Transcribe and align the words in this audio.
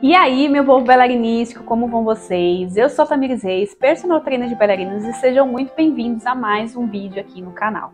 E 0.00 0.14
aí, 0.14 0.48
meu 0.48 0.64
povo 0.64 0.84
bailarinístico, 0.84 1.64
como 1.64 1.88
vão 1.88 2.04
vocês? 2.04 2.76
Eu 2.76 2.88
sou 2.88 3.04
a 3.04 3.08
Tamires 3.08 3.42
Reis, 3.42 3.74
personal 3.74 4.20
trainer 4.20 4.48
de 4.48 4.54
bailarinos 4.54 5.04
e 5.04 5.12
sejam 5.14 5.44
muito 5.44 5.74
bem-vindos 5.74 6.24
a 6.24 6.36
mais 6.36 6.76
um 6.76 6.86
vídeo 6.86 7.20
aqui 7.20 7.42
no 7.42 7.50
canal. 7.50 7.92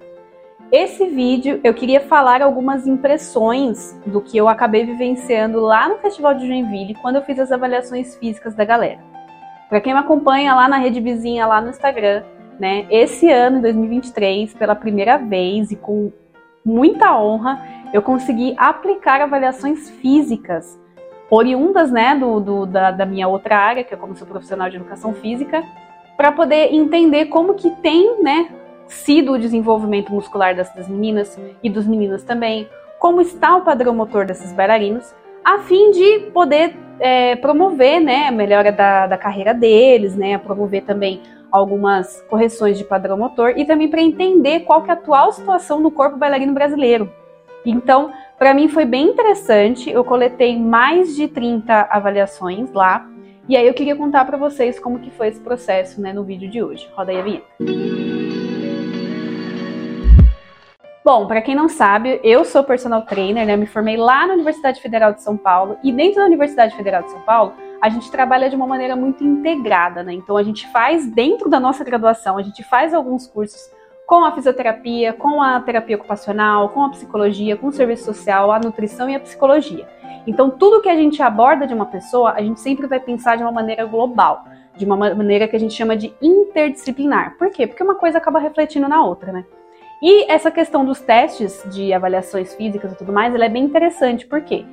Esse 0.70 1.06
vídeo 1.06 1.62
eu 1.64 1.72
queria 1.72 2.02
falar 2.02 2.42
algumas 2.42 2.86
impressões 2.86 3.98
do 4.04 4.20
que 4.20 4.36
eu 4.36 4.50
acabei 4.50 4.84
vivenciando 4.84 5.60
lá 5.60 5.88
no 5.88 5.96
Festival 5.96 6.34
de 6.34 6.46
Joinville 6.46 6.94
quando 7.00 7.16
eu 7.16 7.22
fiz 7.22 7.38
as 7.38 7.50
avaliações 7.50 8.14
físicas 8.16 8.54
da 8.54 8.66
galera. 8.66 9.00
Para 9.70 9.80
quem 9.80 9.94
me 9.94 10.00
acompanha 10.00 10.54
lá 10.54 10.68
na 10.68 10.76
rede 10.76 11.00
vizinha, 11.00 11.46
lá 11.46 11.58
no 11.58 11.70
Instagram, 11.70 12.22
né, 12.60 12.86
esse 12.90 13.30
ano, 13.30 13.62
2023, 13.62 14.52
pela 14.52 14.74
primeira 14.74 15.16
vez 15.16 15.70
e 15.70 15.76
com 15.76 16.12
muita 16.62 17.18
honra, 17.18 17.64
eu 17.94 18.02
consegui 18.02 18.54
aplicar 18.58 19.22
avaliações 19.22 19.88
físicas 19.88 20.83
oriundas 21.34 21.90
né, 21.90 22.14
do, 22.14 22.40
do 22.40 22.66
da, 22.66 22.90
da, 22.90 23.04
minha 23.04 23.26
outra 23.26 23.56
área, 23.56 23.82
que 23.82 23.92
é 23.92 23.96
como 23.96 24.16
sou 24.16 24.26
profissional 24.26 24.70
de 24.70 24.76
educação 24.76 25.12
física, 25.14 25.62
para 26.16 26.30
poder 26.30 26.72
entender 26.72 27.26
como 27.26 27.54
que 27.54 27.70
tem 27.82 28.22
né, 28.22 28.48
sido 28.86 29.32
o 29.32 29.38
desenvolvimento 29.38 30.12
muscular 30.12 30.54
das 30.54 30.88
meninas 30.88 31.38
e 31.62 31.68
dos 31.68 31.86
meninos 31.86 32.22
também, 32.22 32.68
como 33.00 33.20
está 33.20 33.56
o 33.56 33.62
padrão 33.62 33.94
motor 33.94 34.24
desses 34.24 34.52
bailarinos, 34.52 35.12
a 35.44 35.58
fim 35.58 35.90
de 35.90 36.30
poder 36.32 36.76
é, 37.00 37.34
promover 37.36 38.00
né, 38.00 38.28
a 38.28 38.32
melhora 38.32 38.70
da, 38.70 39.06
da 39.08 39.18
carreira 39.18 39.52
deles, 39.52 40.14
né, 40.14 40.38
promover 40.38 40.84
também 40.84 41.20
algumas 41.50 42.22
correções 42.28 42.78
de 42.78 42.84
padrão 42.84 43.16
motor 43.16 43.56
e 43.56 43.64
também 43.64 43.88
para 43.88 44.00
entender 44.00 44.60
qual 44.60 44.82
que 44.82 44.90
é 44.90 44.94
a 44.94 44.96
atual 44.96 45.32
situação 45.32 45.80
no 45.80 45.90
corpo 45.90 46.16
bailarino 46.16 46.54
brasileiro. 46.54 47.10
Então, 47.64 48.12
para 48.38 48.52
mim 48.52 48.68
foi 48.68 48.84
bem 48.84 49.08
interessante, 49.08 49.90
eu 49.90 50.04
coletei 50.04 50.58
mais 50.58 51.16
de 51.16 51.28
30 51.28 51.88
avaliações 51.90 52.70
lá, 52.72 53.08
e 53.48 53.56
aí 53.56 53.66
eu 53.66 53.74
queria 53.74 53.96
contar 53.96 54.24
para 54.24 54.36
vocês 54.36 54.78
como 54.78 54.98
que 54.98 55.10
foi 55.10 55.28
esse 55.28 55.40
processo, 55.40 56.00
né, 56.00 56.12
no 56.12 56.24
vídeo 56.24 56.50
de 56.50 56.62
hoje. 56.62 56.88
Roda 56.94 57.10
aí 57.10 57.18
a 57.18 57.22
vinheta. 57.22 57.46
Bom, 61.04 61.26
para 61.26 61.42
quem 61.42 61.54
não 61.54 61.68
sabe, 61.68 62.18
eu 62.24 62.46
sou 62.46 62.64
personal 62.64 63.02
trainer, 63.02 63.46
né? 63.46 63.58
Me 63.58 63.66
formei 63.66 63.94
lá 63.94 64.26
na 64.26 64.32
Universidade 64.32 64.80
Federal 64.80 65.12
de 65.12 65.22
São 65.22 65.36
Paulo 65.36 65.76
e 65.84 65.92
dentro 65.92 66.20
da 66.20 66.24
Universidade 66.24 66.74
Federal 66.74 67.02
de 67.02 67.10
São 67.10 67.20
Paulo, 67.20 67.52
a 67.82 67.90
gente 67.90 68.10
trabalha 68.10 68.48
de 68.48 68.56
uma 68.56 68.66
maneira 68.66 68.96
muito 68.96 69.22
integrada, 69.22 70.02
né? 70.02 70.14
Então 70.14 70.34
a 70.38 70.42
gente 70.42 70.66
faz 70.68 71.06
dentro 71.06 71.50
da 71.50 71.60
nossa 71.60 71.84
graduação, 71.84 72.38
a 72.38 72.42
gente 72.42 72.62
faz 72.64 72.94
alguns 72.94 73.26
cursos 73.26 73.70
com 74.06 74.24
a 74.24 74.32
fisioterapia, 74.32 75.12
com 75.12 75.42
a 75.42 75.60
terapia 75.60 75.96
ocupacional, 75.96 76.68
com 76.70 76.84
a 76.84 76.90
psicologia, 76.90 77.56
com 77.56 77.68
o 77.68 77.72
serviço 77.72 78.04
social, 78.04 78.52
a 78.52 78.58
nutrição 78.58 79.08
e 79.08 79.14
a 79.14 79.20
psicologia. 79.20 79.88
Então, 80.26 80.50
tudo 80.50 80.80
que 80.80 80.88
a 80.88 80.94
gente 80.94 81.22
aborda 81.22 81.66
de 81.66 81.74
uma 81.74 81.86
pessoa, 81.86 82.32
a 82.32 82.40
gente 82.40 82.60
sempre 82.60 82.86
vai 82.86 83.00
pensar 83.00 83.36
de 83.36 83.42
uma 83.42 83.52
maneira 83.52 83.84
global, 83.84 84.44
de 84.76 84.84
uma 84.84 84.96
maneira 84.96 85.46
que 85.46 85.56
a 85.56 85.60
gente 85.60 85.74
chama 85.74 85.96
de 85.96 86.14
interdisciplinar. 86.20 87.36
Por 87.38 87.50
quê? 87.50 87.66
Porque 87.66 87.82
uma 87.82 87.94
coisa 87.94 88.18
acaba 88.18 88.38
refletindo 88.38 88.88
na 88.88 89.04
outra, 89.04 89.32
né? 89.32 89.44
E 90.02 90.30
essa 90.30 90.50
questão 90.50 90.84
dos 90.84 91.00
testes 91.00 91.64
de 91.72 91.92
avaliações 91.92 92.54
físicas 92.54 92.92
e 92.92 92.96
tudo 92.96 93.12
mais, 93.12 93.34
ela 93.34 93.46
é 93.46 93.48
bem 93.48 93.64
interessante. 93.64 94.26
Por 94.26 94.42
quê? 94.42 94.64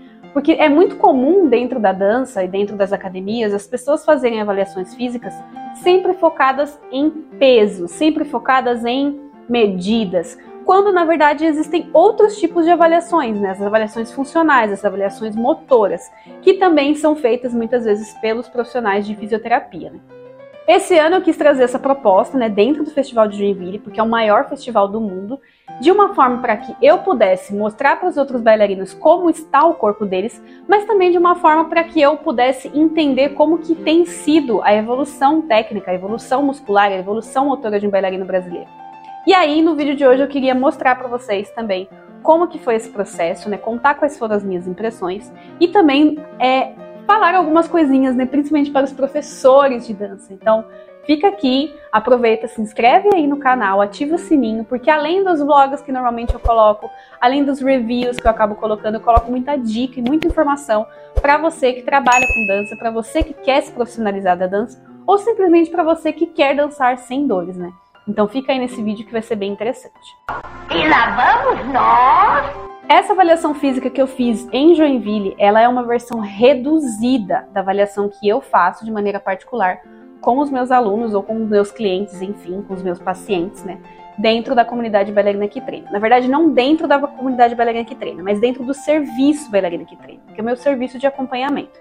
É 0.58 0.70
muito 0.70 0.96
comum 0.96 1.48
dentro 1.48 1.80
da 1.80 1.92
dança 1.92 2.44
e 2.44 2.48
dentro 2.48 2.76
das 2.76 2.94
academias 2.94 3.54
as 3.54 3.68
pessoas 3.68 4.06
fazerem 4.06 4.42
avaliações 4.42 4.96
físicas 4.96 5.34
sempre 5.76 6.14
focadas 6.14 6.80
em 6.92 7.10
peso, 7.38 7.88
sempre 7.88 8.24
focadas 8.24 8.86
em 8.86 9.20
medidas, 9.50 10.38
quando 10.66 10.92
na 10.92 11.04
verdade 11.04 11.46
existem 11.46 11.90
outros 11.92 12.38
tipos 12.38 12.66
de 12.66 12.72
avaliações, 12.72 13.40
né? 13.40 13.52
as 13.52 13.62
avaliações 13.62 14.12
funcionais, 14.12 14.72
as 14.72 14.86
avaliações 14.86 15.36
motoras, 15.36 16.10
que 16.42 16.54
também 16.54 16.96
são 16.96 17.16
feitas 17.16 17.54
muitas 17.54 17.84
vezes 17.84 18.14
pelos 18.22 18.48
profissionais 18.48 19.06
de 19.06 19.16
fisioterapia. 19.16 19.92
Né? 19.92 20.00
Esse 20.68 20.98
ano 20.98 21.16
eu 21.16 21.22
quis 21.22 21.36
trazer 21.36 21.64
essa 21.64 21.80
proposta 21.80 22.38
né, 22.38 22.48
dentro 22.48 22.84
do 22.84 22.92
Festival 22.92 23.28
de 23.28 23.38
Joinville, 23.38 23.80
porque 23.80 24.00
é 24.00 24.04
o 24.04 24.08
maior 24.08 24.48
festival 24.48 24.88
do 24.88 25.02
mundo, 25.02 25.40
de 25.80 25.92
uma 25.92 26.14
forma 26.14 26.38
para 26.38 26.56
que 26.56 26.76
eu 26.82 27.00
pudesse 27.00 27.54
mostrar 27.54 28.00
para 28.00 28.08
os 28.08 28.16
outros 28.16 28.42
bailarinos 28.42 28.94
como 28.94 29.30
está 29.30 29.66
o 29.66 29.74
corpo 29.74 30.06
deles, 30.06 30.42
mas 30.68 30.86
também 30.86 31.12
de 31.12 31.18
uma 31.18 31.36
forma 31.36 31.66
para 31.66 31.84
que 31.84 32.00
eu 32.00 32.16
pudesse 32.18 32.72
entender 32.76 33.30
como 33.30 33.58
que 33.58 33.74
tem 33.74 34.06
sido 34.06 34.62
a 34.62 34.74
evolução 34.74 35.42
técnica, 35.42 35.90
a 35.90 35.96
evolução 35.96 36.44
muscular, 36.44 36.92
a 36.92 36.98
evolução 36.98 37.48
motora 37.48 37.80
de 37.80 37.88
um 37.88 37.92
bailarino 37.92 38.26
brasileiro. 38.26 38.70
E 39.26 39.34
aí, 39.34 39.62
no 39.62 39.76
vídeo 39.76 39.96
de 39.96 40.06
hoje, 40.06 40.22
eu 40.22 40.28
queria 40.28 40.54
mostrar 40.54 40.96
para 40.96 41.08
vocês 41.08 41.50
também 41.52 41.90
como 42.22 42.48
que 42.48 42.60
foi 42.60 42.76
esse 42.76 42.90
processo, 42.90 43.50
né? 43.50 43.58
Contar 43.58 43.96
quais 43.96 44.18
foram 44.18 44.36
as 44.36 44.44
minhas 44.44 44.68
impressões 44.68 45.32
e 45.60 45.68
também 45.68 46.18
é, 46.40 46.74
falar 47.06 47.36
algumas 47.36 47.68
coisinhas, 47.68 48.16
né, 48.16 48.26
principalmente 48.26 48.72
para 48.72 48.86
os 48.86 48.94
professores 48.94 49.86
de 49.86 49.94
dança. 49.94 50.34
Então, 50.34 50.66
fica 51.06 51.28
aqui, 51.28 51.74
aproveita, 51.92 52.48
se 52.48 52.62
inscreve 52.62 53.10
aí 53.14 53.28
no 53.28 53.38
canal, 53.38 53.82
ativa 53.82 54.16
o 54.16 54.20
sininho, 54.20 54.64
porque 54.64 54.90
além 54.90 55.24
dos 55.24 55.40
vlogs 55.40 55.82
que 55.82 55.92
normalmente 55.92 56.34
eu 56.34 56.40
coloco, 56.40 56.90
além 57.20 57.44
dos 57.44 57.60
reviews 57.60 58.18
que 58.18 58.28
eu 58.28 58.32
acabo 58.32 58.56
colocando, 58.56 58.96
eu 58.96 59.02
coloco 59.02 59.30
muita 59.30 59.58
dica 59.58 60.00
e 60.00 60.04
muita 60.04 60.28
informação 60.28 60.86
para 61.22 61.38
você 61.38 61.74
que 61.74 61.82
trabalha 61.82 62.26
com 62.28 62.48
dança, 62.48 62.76
para 62.76 62.92
você 62.92 63.24
que 63.24 63.34
quer 63.34 63.62
se 63.62 63.72
profissionalizar 63.72 64.38
da 64.38 64.48
dança, 64.48 64.82
ou 65.06 65.18
simplesmente 65.18 65.70
para 65.70 65.84
você 65.84 66.14
que 66.14 66.28
quer 66.28 66.56
dançar 66.56 66.98
sem 66.98 67.28
dores, 67.28 67.58
né? 67.58 67.72
Então 68.08 68.28
fica 68.28 68.52
aí 68.52 68.60
nesse 68.60 68.82
vídeo 68.82 69.06
que 69.06 69.12
vai 69.12 69.22
ser 69.22 69.36
bem 69.36 69.52
interessante. 69.52 69.92
E 70.72 70.88
lá 70.88 71.44
vamos 71.44 71.74
nós! 71.74 72.71
Essa 72.94 73.14
avaliação 73.14 73.54
física 73.54 73.90
que 73.90 74.02
eu 74.02 74.06
fiz 74.06 74.46
em 74.52 74.76
Joinville, 74.76 75.34
ela 75.40 75.62
é 75.62 75.68
uma 75.70 75.82
versão 75.82 76.20
reduzida 76.20 77.48
da 77.54 77.62
avaliação 77.62 78.10
que 78.10 78.28
eu 78.28 78.42
faço 78.42 78.84
de 78.84 78.92
maneira 78.92 79.18
particular 79.18 79.80
com 80.20 80.40
os 80.40 80.52
meus 80.52 80.72
alunos 80.72 81.14
ou 81.14 81.24
com 81.24 81.42
os 81.42 81.50
meus 81.50 81.72
clientes, 81.72 82.22
enfim, 82.22 82.62
com 82.68 82.74
os 82.74 82.84
meus 82.84 83.00
pacientes, 83.00 83.64
né? 83.64 83.80
Dentro 84.18 84.54
da 84.54 84.66
comunidade 84.66 85.10
bailarina 85.10 85.48
que 85.48 85.62
treina. 85.62 85.90
Na 85.90 86.00
verdade, 86.00 86.28
não 86.28 86.50
dentro 86.50 86.86
da 86.86 87.00
comunidade 87.00 87.56
bailarina 87.56 87.86
que 87.86 87.96
treina, 87.96 88.22
mas 88.22 88.42
dentro 88.42 88.62
do 88.62 88.74
serviço 88.74 89.50
bailarina 89.50 89.86
que 89.86 89.96
treina, 89.96 90.22
que 90.34 90.42
é 90.42 90.44
o 90.44 90.46
meu 90.46 90.58
serviço 90.58 91.00
de 91.00 91.08
acompanhamento. 91.08 91.80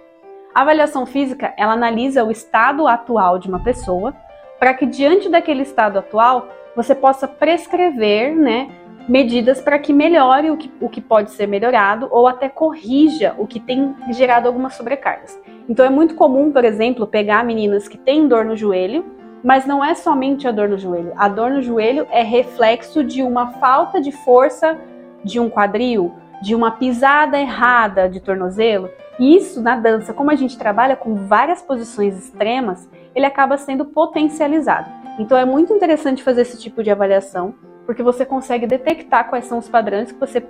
A 0.54 0.60
avaliação 0.60 1.04
física, 1.06 1.52
ela 1.56 1.72
analisa 1.72 2.22
o 2.22 2.30
estado 2.30 2.86
atual 2.86 3.36
de 3.36 3.48
uma 3.48 3.58
pessoa, 3.58 4.14
para 4.60 4.74
que 4.74 4.86
diante 4.86 5.28
daquele 5.28 5.62
estado 5.62 5.98
atual, 5.98 6.46
você 6.76 6.94
possa 6.94 7.26
prescrever, 7.26 8.32
né, 8.32 8.70
medidas 9.10 9.60
para 9.60 9.76
que 9.76 9.92
melhore 9.92 10.52
o 10.52 10.56
que, 10.56 10.70
o 10.80 10.88
que 10.88 11.00
pode 11.00 11.32
ser 11.32 11.48
melhorado 11.48 12.06
ou 12.12 12.28
até 12.28 12.48
corrija 12.48 13.34
o 13.36 13.44
que 13.44 13.58
tem 13.58 13.92
gerado 14.12 14.46
algumas 14.46 14.74
sobrecargas. 14.74 15.36
Então 15.68 15.84
é 15.84 15.90
muito 15.90 16.14
comum, 16.14 16.52
por 16.52 16.64
exemplo, 16.64 17.08
pegar 17.08 17.44
meninas 17.44 17.88
que 17.88 17.98
têm 17.98 18.28
dor 18.28 18.44
no 18.44 18.56
joelho, 18.56 19.04
mas 19.42 19.66
não 19.66 19.84
é 19.84 19.96
somente 19.96 20.46
a 20.46 20.52
dor 20.52 20.68
no 20.68 20.78
joelho. 20.78 21.12
A 21.16 21.28
dor 21.28 21.50
no 21.50 21.60
joelho 21.60 22.06
é 22.12 22.22
reflexo 22.22 23.02
de 23.02 23.20
uma 23.20 23.50
falta 23.54 24.00
de 24.00 24.12
força 24.12 24.78
de 25.24 25.40
um 25.40 25.50
quadril, 25.50 26.14
de 26.40 26.54
uma 26.54 26.70
pisada 26.70 27.36
errada 27.36 28.08
de 28.08 28.20
tornozelo. 28.20 28.88
E 29.18 29.36
isso 29.36 29.60
na 29.60 29.74
dança, 29.74 30.14
como 30.14 30.30
a 30.30 30.36
gente 30.36 30.56
trabalha 30.56 30.94
com 30.94 31.16
várias 31.26 31.60
posições 31.60 32.16
extremas, 32.16 32.88
ele 33.12 33.26
acaba 33.26 33.56
sendo 33.56 33.84
potencializado. 33.86 34.88
Então 35.18 35.36
é 35.36 35.44
muito 35.44 35.72
interessante 35.72 36.22
fazer 36.22 36.42
esse 36.42 36.60
tipo 36.60 36.80
de 36.80 36.92
avaliação 36.92 37.54
porque 37.90 38.04
você 38.04 38.24
consegue 38.24 38.68
detectar 38.68 39.28
quais 39.28 39.46
são 39.46 39.58
os 39.58 39.68
padrões 39.68 40.12
que 40.12 40.20
você 40.20 40.40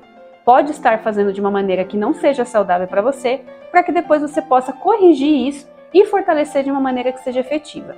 pode 0.45 0.73
estar 0.73 0.99
fazendo 0.99 1.33
de 1.33 1.41
uma 1.41 1.51
maneira 1.51 1.87
que 1.87 1.97
não 1.97 2.13
seja 2.13 2.45
saudável 2.45 2.87
para 2.87 3.01
você, 3.01 3.41
para 3.71 3.83
que 3.83 3.91
depois 3.91 4.21
você 4.21 4.43
possa 4.43 4.75
corrigir 4.75 5.49
isso 5.49 5.67
e 5.95 6.05
fortalecer 6.05 6.63
de 6.63 6.71
uma 6.71 6.83
maneira 6.83 7.11
que 7.11 7.21
seja 7.21 7.41
efetiva. 7.41 7.97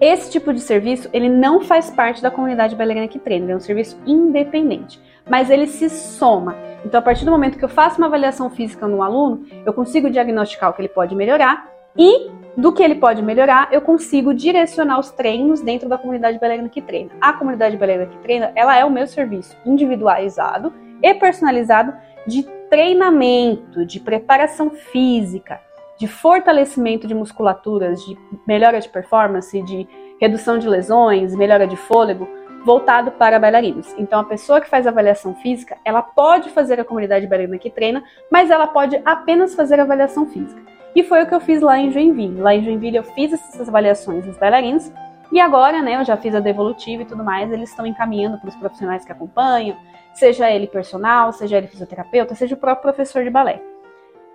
Esse 0.00 0.30
tipo 0.30 0.54
de 0.54 0.60
serviço, 0.60 1.10
ele 1.12 1.28
não 1.28 1.62
faz 1.62 1.90
parte 1.90 2.22
da 2.22 2.30
comunidade 2.30 2.76
bailarina 2.76 3.08
que 3.08 3.18
treina, 3.18 3.50
é 3.50 3.56
um 3.56 3.60
serviço 3.60 4.00
independente, 4.06 5.00
mas 5.28 5.50
ele 5.50 5.66
se 5.66 5.90
soma. 5.90 6.54
Então, 6.84 7.00
a 7.00 7.02
partir 7.02 7.24
do 7.24 7.32
momento 7.32 7.58
que 7.58 7.64
eu 7.64 7.68
faço 7.68 7.98
uma 7.98 8.06
avaliação 8.06 8.48
física 8.50 8.86
no 8.86 9.02
aluno, 9.02 9.44
eu 9.66 9.72
consigo 9.72 10.08
diagnosticar 10.08 10.70
o 10.70 10.74
que 10.74 10.80
ele 10.80 10.88
pode 10.88 11.16
melhorar 11.16 11.68
e 11.98 12.30
do 12.56 12.72
que 12.72 12.82
ele 12.82 12.94
pode 12.94 13.22
melhorar, 13.22 13.68
eu 13.72 13.80
consigo 13.80 14.32
direcionar 14.32 14.98
os 14.98 15.10
treinos 15.10 15.60
dentro 15.60 15.88
da 15.88 15.98
comunidade 15.98 16.38
bailarina 16.38 16.68
que 16.68 16.80
treina. 16.80 17.10
A 17.20 17.32
comunidade 17.32 17.76
bailarina 17.76 18.06
que 18.06 18.18
treina, 18.18 18.52
ela 18.54 18.76
é 18.76 18.84
o 18.84 18.90
meu 18.90 19.06
serviço 19.06 19.56
individualizado 19.66 20.72
e 21.02 21.12
personalizado 21.14 21.92
de 22.26 22.44
treinamento, 22.70 23.84
de 23.84 24.00
preparação 24.00 24.70
física, 24.70 25.60
de 25.98 26.06
fortalecimento 26.06 27.06
de 27.06 27.14
musculaturas, 27.14 28.00
de 28.04 28.16
melhora 28.46 28.80
de 28.80 28.88
performance, 28.88 29.60
de 29.62 29.88
redução 30.20 30.58
de 30.58 30.68
lesões, 30.68 31.34
melhora 31.34 31.66
de 31.66 31.76
fôlego, 31.76 32.28
voltado 32.64 33.10
para 33.12 33.38
bailarinos. 33.38 33.94
Então, 33.98 34.20
a 34.20 34.24
pessoa 34.24 34.60
que 34.60 34.68
faz 34.68 34.86
avaliação 34.86 35.34
física, 35.34 35.76
ela 35.84 36.02
pode 36.02 36.50
fazer 36.50 36.80
a 36.80 36.84
comunidade 36.84 37.26
bailarina 37.26 37.58
que 37.58 37.70
treina, 37.70 38.02
mas 38.30 38.50
ela 38.50 38.66
pode 38.66 39.00
apenas 39.04 39.54
fazer 39.54 39.78
avaliação 39.78 40.26
física. 40.26 40.73
E 40.94 41.02
foi 41.02 41.22
o 41.22 41.26
que 41.26 41.34
eu 41.34 41.40
fiz 41.40 41.60
lá 41.60 41.78
em 41.78 41.90
Joinville. 41.90 42.40
Lá 42.40 42.54
em 42.54 42.62
Joinville 42.62 42.96
eu 42.96 43.04
fiz 43.04 43.32
essas 43.32 43.68
avaliações 43.68 44.24
dos 44.24 44.36
bailarinos 44.38 44.92
e 45.32 45.40
agora, 45.40 45.82
né, 45.82 45.96
eu 45.96 46.04
já 46.04 46.16
fiz 46.16 46.34
a 46.34 46.40
devolutiva 46.40 47.02
e 47.02 47.06
tudo 47.06 47.24
mais, 47.24 47.50
eles 47.50 47.70
estão 47.70 47.86
encaminhando 47.86 48.38
para 48.38 48.48
os 48.48 48.54
profissionais 48.54 49.04
que 49.04 49.10
acompanham, 49.10 49.76
seja 50.12 50.50
ele 50.50 50.66
personal, 50.66 51.32
seja 51.32 51.58
ele 51.58 51.66
fisioterapeuta, 51.66 52.34
seja 52.34 52.54
o 52.54 52.58
próprio 52.58 52.82
professor 52.82 53.24
de 53.24 53.30
balé. 53.30 53.60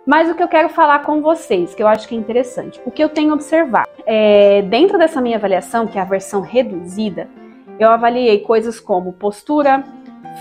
Mas 0.06 0.30
o 0.30 0.36
que 0.36 0.44
eu 0.44 0.48
quero 0.48 0.70
falar 0.70 1.04
com 1.04 1.22
vocês, 1.22 1.76
que 1.76 1.84
eu 1.84 1.88
acho 1.88 2.08
que 2.08 2.16
é 2.16 2.18
interessante, 2.18 2.82
o 2.86 2.92
que 2.92 3.04
eu 3.04 3.10
tenho 3.10 3.34
observado, 3.34 3.88
é, 4.06 4.62
dentro 4.64 4.98
dessa 4.98 5.22
minha 5.22 5.38
avaliação, 5.38 5.88
que 5.88 5.98
é 5.98 6.02
a 6.02 6.06
versão 6.06 6.42
reduzida, 6.42 7.30
eu 7.80 7.90
avaliei 7.90 8.40
coisas 8.40 8.80
como 8.80 9.14
postura, 9.14 9.84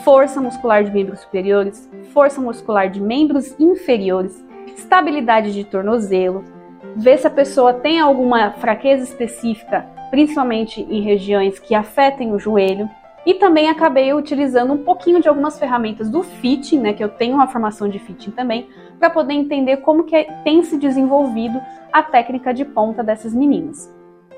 força 0.02 0.40
muscular 0.40 0.82
de 0.82 0.90
membros 0.90 1.20
superiores, 1.20 1.88
força 2.12 2.40
muscular 2.40 2.88
de 2.90 3.00
membros 3.00 3.54
inferiores, 3.60 4.44
estabilidade 4.78 5.52
de 5.52 5.64
tornozelo, 5.64 6.44
ver 6.96 7.18
se 7.18 7.26
a 7.26 7.30
pessoa 7.30 7.74
tem 7.74 8.00
alguma 8.00 8.52
fraqueza 8.52 9.04
específica, 9.04 9.86
principalmente 10.10 10.80
em 10.80 11.02
regiões 11.02 11.58
que 11.58 11.74
afetem 11.74 12.32
o 12.32 12.38
joelho. 12.38 12.88
E 13.26 13.34
também 13.34 13.68
acabei 13.68 14.14
utilizando 14.14 14.72
um 14.72 14.84
pouquinho 14.84 15.20
de 15.20 15.28
algumas 15.28 15.58
ferramentas 15.58 16.08
do 16.08 16.22
fitting, 16.22 16.78
né, 16.78 16.92
que 16.92 17.04
eu 17.04 17.08
tenho 17.08 17.34
uma 17.34 17.48
formação 17.48 17.88
de 17.88 17.98
fitting 17.98 18.30
também, 18.30 18.68
para 18.98 19.10
poder 19.10 19.34
entender 19.34 19.78
como 19.78 20.04
que 20.04 20.26
tem 20.44 20.62
se 20.62 20.78
desenvolvido 20.78 21.60
a 21.92 22.02
técnica 22.02 22.54
de 22.54 22.64
ponta 22.64 23.02
dessas 23.02 23.34
meninas. 23.34 23.92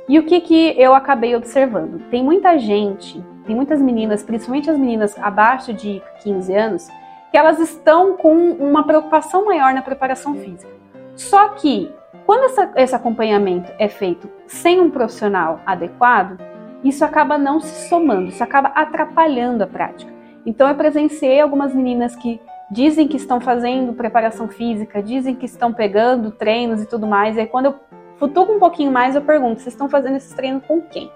E 0.09 0.19
o 0.19 0.25
que, 0.25 0.41
que 0.41 0.75
eu 0.77 0.93
acabei 0.93 1.37
observando? 1.37 2.01
Tem 2.11 2.25
muita 2.25 2.59
gente, 2.59 3.23
tem 3.47 3.55
muitas 3.55 3.81
meninas, 3.81 4.25
principalmente 4.25 4.69
as 4.69 4.79
meninas 4.79 5.17
abaixo 5.19 5.73
de 5.73 6.03
15 6.23 6.55
anos, 6.55 6.89
que 7.31 7.37
elas 7.37 7.59
estão 7.59 8.17
com 8.17 8.35
uma 8.53 8.85
preocupação 8.85 9.45
maior 9.45 9.73
na 9.73 9.83
preparação 9.83 10.35
física. 10.35 10.73
Só 11.15 11.49
que 11.51 11.93
quando 12.27 12.45
essa, 12.45 12.73
esse 12.77 12.95
acompanhamento 12.95 13.73
é 13.79 13.89
feito 13.89 14.29
sem 14.47 14.81
um 14.81 14.91
profissional 14.91 15.61
adequado, 15.65 16.39
isso 16.83 17.05
acaba 17.05 17.37
não 17.37 17.61
se 17.61 17.89
somando, 17.89 18.29
isso 18.29 18.43
acaba 18.43 18.69
atrapalhando 18.69 19.63
a 19.63 19.67
prática. 19.67 20.13
Então 20.45 20.69
eu 20.69 20.75
presenciei 20.75 21.41
algumas 21.41 21.75
meninas 21.75 22.17
que 22.17 22.41
dizem 22.71 23.07
que 23.07 23.17
estão 23.17 23.41
fazendo 23.41 23.93
preparação 23.93 24.49
física, 24.49 25.03
dizem 25.03 25.35
que 25.35 25.45
estão 25.45 25.73
pegando 25.73 26.31
treinos 26.31 26.83
e 26.83 26.87
tudo 26.87 27.07
mais, 27.07 27.37
e 27.37 27.41
aí 27.41 27.47
quando 27.47 27.67
eu 27.67 27.75
futuco 28.17 28.53
um 28.53 28.59
pouquinho 28.59 28.93
mais, 28.93 29.15
eu 29.15 29.23
pergunto, 29.23 29.61
vocês 29.61 29.75
estão 29.75 29.89
fazendo 29.89 30.17
esses 30.17 30.33
treinos 30.33 30.65
com 30.67 30.81
quem? 30.81 31.11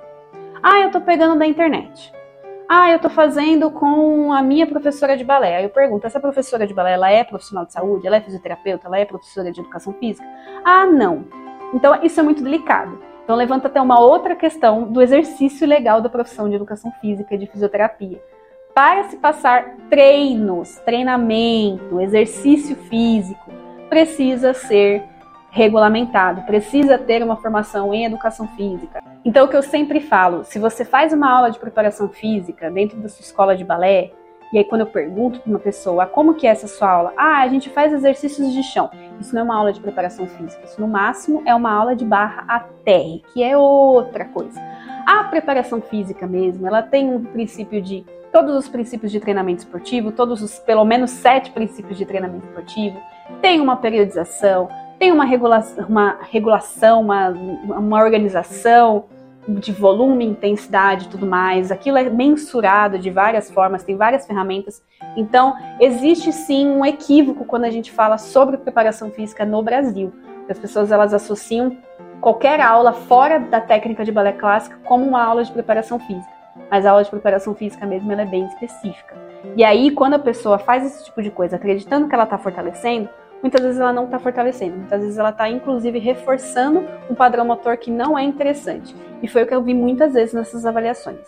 Ah, 0.62 0.80
eu 0.80 0.86
estou 0.86 1.00
pegando 1.00 1.38
da 1.38 1.46
internet. 1.46 2.12
Ah, 2.68 2.90
eu 2.90 2.96
estou 2.96 3.10
fazendo 3.10 3.70
com 3.70 4.32
a 4.32 4.42
minha 4.42 4.66
professora 4.66 5.16
de 5.16 5.24
balé. 5.24 5.56
Aí 5.56 5.64
eu 5.64 5.70
pergunto, 5.70 6.06
essa 6.06 6.18
professora 6.18 6.66
de 6.66 6.72
balé, 6.72 6.92
ela 6.92 7.10
é 7.10 7.22
profissional 7.22 7.66
de 7.66 7.72
saúde? 7.72 8.06
Ela 8.06 8.16
é 8.16 8.20
fisioterapeuta? 8.20 8.86
Ela 8.86 8.98
é 8.98 9.04
professora 9.04 9.52
de 9.52 9.60
educação 9.60 9.92
física? 9.94 10.26
Ah, 10.64 10.86
não. 10.86 11.26
Então, 11.74 12.02
isso 12.02 12.18
é 12.18 12.22
muito 12.22 12.42
delicado. 12.42 12.98
Então, 13.22 13.36
levanta 13.36 13.68
até 13.68 13.80
uma 13.80 14.00
outra 14.00 14.34
questão 14.34 14.84
do 14.84 15.02
exercício 15.02 15.66
legal 15.66 16.00
da 16.00 16.08
profissão 16.08 16.48
de 16.48 16.54
educação 16.54 16.90
física 17.00 17.34
e 17.34 17.38
de 17.38 17.46
fisioterapia. 17.46 18.22
Para 18.74 19.04
se 19.04 19.16
passar 19.18 19.76
treinos, 19.90 20.76
treinamento, 20.84 22.00
exercício 22.00 22.76
físico, 22.76 23.50
precisa 23.88 24.54
ser 24.54 25.04
regulamentado, 25.50 26.42
precisa 26.42 26.98
ter 26.98 27.22
uma 27.22 27.36
formação 27.36 27.94
em 27.94 28.04
educação 28.04 28.48
física. 28.56 29.00
Então, 29.24 29.46
o 29.46 29.48
que 29.48 29.56
eu 29.56 29.62
sempre 29.62 30.00
falo, 30.00 30.44
se 30.44 30.58
você 30.58 30.84
faz 30.84 31.12
uma 31.12 31.30
aula 31.30 31.50
de 31.50 31.58
preparação 31.58 32.10
física 32.10 32.70
dentro 32.70 32.98
da 32.98 33.08
sua 33.08 33.22
escola 33.22 33.56
de 33.56 33.64
balé, 33.64 34.12
e 34.52 34.58
aí 34.58 34.64
quando 34.64 34.82
eu 34.82 34.86
pergunto 34.86 35.40
para 35.40 35.50
uma 35.50 35.58
pessoa, 35.58 36.04
ah, 36.04 36.06
como 36.06 36.34
que 36.34 36.46
é 36.46 36.50
essa 36.50 36.68
sua 36.68 36.90
aula? 36.90 37.12
Ah, 37.16 37.40
a 37.40 37.48
gente 37.48 37.70
faz 37.70 37.92
exercícios 37.92 38.52
de 38.52 38.62
chão. 38.62 38.90
Isso 39.18 39.34
não 39.34 39.40
é 39.40 39.44
uma 39.44 39.56
aula 39.56 39.72
de 39.72 39.80
preparação 39.80 40.26
física, 40.26 40.64
isso 40.64 40.80
no 40.80 40.86
máximo 40.86 41.42
é 41.46 41.54
uma 41.54 41.72
aula 41.72 41.96
de 41.96 42.04
barra 42.04 42.44
a 42.46 42.60
terra, 42.60 43.18
que 43.32 43.42
é 43.42 43.56
outra 43.56 44.26
coisa. 44.26 44.60
A 45.06 45.24
preparação 45.24 45.80
física 45.80 46.26
mesmo, 46.26 46.66
ela 46.66 46.82
tem 46.82 47.10
um 47.10 47.24
princípio 47.24 47.80
de 47.80 48.04
todos 48.30 48.54
os 48.54 48.68
princípios 48.68 49.10
de 49.10 49.20
treinamento 49.20 49.60
esportivo, 49.60 50.12
todos 50.12 50.42
os 50.42 50.58
pelo 50.58 50.84
menos 50.84 51.10
sete 51.10 51.50
princípios 51.50 51.96
de 51.96 52.04
treinamento 52.04 52.46
esportivo, 52.46 53.00
tem 53.40 53.60
uma 53.60 53.76
periodização, 53.76 54.68
tem 54.98 55.10
uma 55.10 55.24
regulação, 55.24 55.86
uma, 55.88 56.18
regulação, 56.30 57.00
uma, 57.00 57.28
uma 57.30 58.02
organização 58.02 59.06
de 59.46 59.72
volume, 59.72 60.24
intensidade 60.24 61.06
e 61.06 61.08
tudo 61.08 61.26
mais. 61.26 61.70
Aquilo 61.70 61.98
é 61.98 62.08
mensurado 62.08 62.98
de 62.98 63.10
várias 63.10 63.50
formas, 63.50 63.82
tem 63.82 63.96
várias 63.96 64.26
ferramentas. 64.26 64.82
Então, 65.16 65.54
existe 65.80 66.32
sim 66.32 66.66
um 66.66 66.84
equívoco 66.84 67.44
quando 67.44 67.64
a 67.64 67.70
gente 67.70 67.92
fala 67.92 68.18
sobre 68.18 68.56
preparação 68.56 69.10
física 69.10 69.44
no 69.44 69.62
Brasil. 69.62 70.12
As 70.48 70.58
pessoas 70.58 70.90
elas 70.90 71.14
associam 71.14 71.76
qualquer 72.20 72.60
aula 72.60 72.92
fora 72.92 73.38
da 73.38 73.60
técnica 73.60 74.04
de 74.04 74.12
balé 74.12 74.32
clássico 74.32 74.76
como 74.84 75.04
uma 75.04 75.22
aula 75.22 75.44
de 75.44 75.52
preparação 75.52 75.98
física. 75.98 76.32
Mas 76.70 76.86
a 76.86 76.90
aula 76.90 77.04
de 77.04 77.10
preparação 77.10 77.54
física 77.54 77.86
mesmo 77.86 78.10
ela 78.10 78.22
é 78.22 78.26
bem 78.26 78.46
específica. 78.46 79.14
E 79.56 79.62
aí, 79.62 79.90
quando 79.90 80.14
a 80.14 80.18
pessoa 80.18 80.58
faz 80.58 80.84
esse 80.86 81.04
tipo 81.04 81.22
de 81.22 81.30
coisa, 81.30 81.56
acreditando 81.56 82.08
que 82.08 82.14
ela 82.14 82.24
está 82.24 82.38
fortalecendo, 82.38 83.08
muitas 83.44 83.60
vezes 83.60 83.78
ela 83.78 83.92
não 83.92 84.06
está 84.06 84.18
fortalecendo, 84.18 84.78
muitas 84.78 85.02
vezes 85.02 85.18
ela 85.18 85.28
está 85.28 85.46
inclusive 85.50 85.98
reforçando 85.98 86.82
um 87.10 87.14
padrão 87.14 87.44
motor 87.44 87.76
que 87.76 87.90
não 87.90 88.18
é 88.18 88.24
interessante. 88.24 88.96
E 89.22 89.28
foi 89.28 89.42
o 89.42 89.46
que 89.46 89.54
eu 89.54 89.62
vi 89.62 89.74
muitas 89.74 90.14
vezes 90.14 90.32
nessas 90.32 90.64
avaliações. 90.64 91.26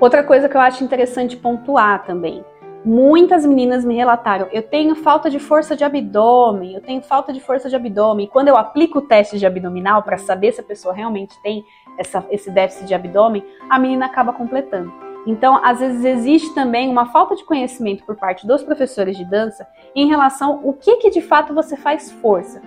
Outra 0.00 0.24
coisa 0.24 0.48
que 0.48 0.56
eu 0.56 0.60
acho 0.60 0.82
interessante 0.82 1.36
pontuar 1.36 2.04
também. 2.04 2.44
Muitas 2.84 3.46
meninas 3.46 3.84
me 3.84 3.94
relataram: 3.94 4.48
eu 4.52 4.62
tenho 4.62 4.96
falta 4.96 5.30
de 5.30 5.38
força 5.38 5.76
de 5.76 5.84
abdômen, 5.84 6.74
eu 6.74 6.80
tenho 6.80 7.02
falta 7.02 7.32
de 7.32 7.40
força 7.40 7.68
de 7.68 7.76
abdômen. 7.76 8.26
E 8.26 8.28
quando 8.28 8.48
eu 8.48 8.56
aplico 8.56 8.98
o 8.98 9.02
teste 9.02 9.38
de 9.38 9.46
abdominal 9.46 10.02
para 10.02 10.18
saber 10.18 10.50
se 10.50 10.60
a 10.60 10.64
pessoa 10.64 10.92
realmente 10.92 11.40
tem 11.40 11.64
essa, 11.96 12.26
esse 12.30 12.50
déficit 12.50 12.88
de 12.88 12.94
abdômen, 12.94 13.44
a 13.70 13.78
menina 13.78 14.06
acaba 14.06 14.32
completando. 14.32 15.05
Então, 15.26 15.60
às 15.64 15.80
vezes 15.80 16.04
existe 16.04 16.54
também 16.54 16.88
uma 16.88 17.06
falta 17.06 17.34
de 17.34 17.44
conhecimento 17.44 18.04
por 18.04 18.14
parte 18.14 18.46
dos 18.46 18.62
professores 18.62 19.16
de 19.16 19.24
dança 19.24 19.66
em 19.94 20.06
relação 20.06 20.60
ao 20.64 20.72
que, 20.72 20.96
que 20.96 21.10
de 21.10 21.20
fato 21.20 21.52
você 21.52 21.76
faz 21.76 22.12
força. 22.12 22.62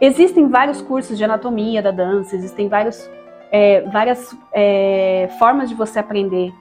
Existem 0.00 0.48
vários 0.48 0.80
cursos 0.80 1.18
de 1.18 1.24
anatomia 1.24 1.82
da 1.82 1.90
dança, 1.90 2.36
existem 2.36 2.68
vários, 2.68 3.10
é, 3.50 3.82
várias 3.82 4.34
é, 4.52 5.28
formas 5.38 5.68
de 5.68 5.74
você 5.74 5.98
aprender 5.98 6.52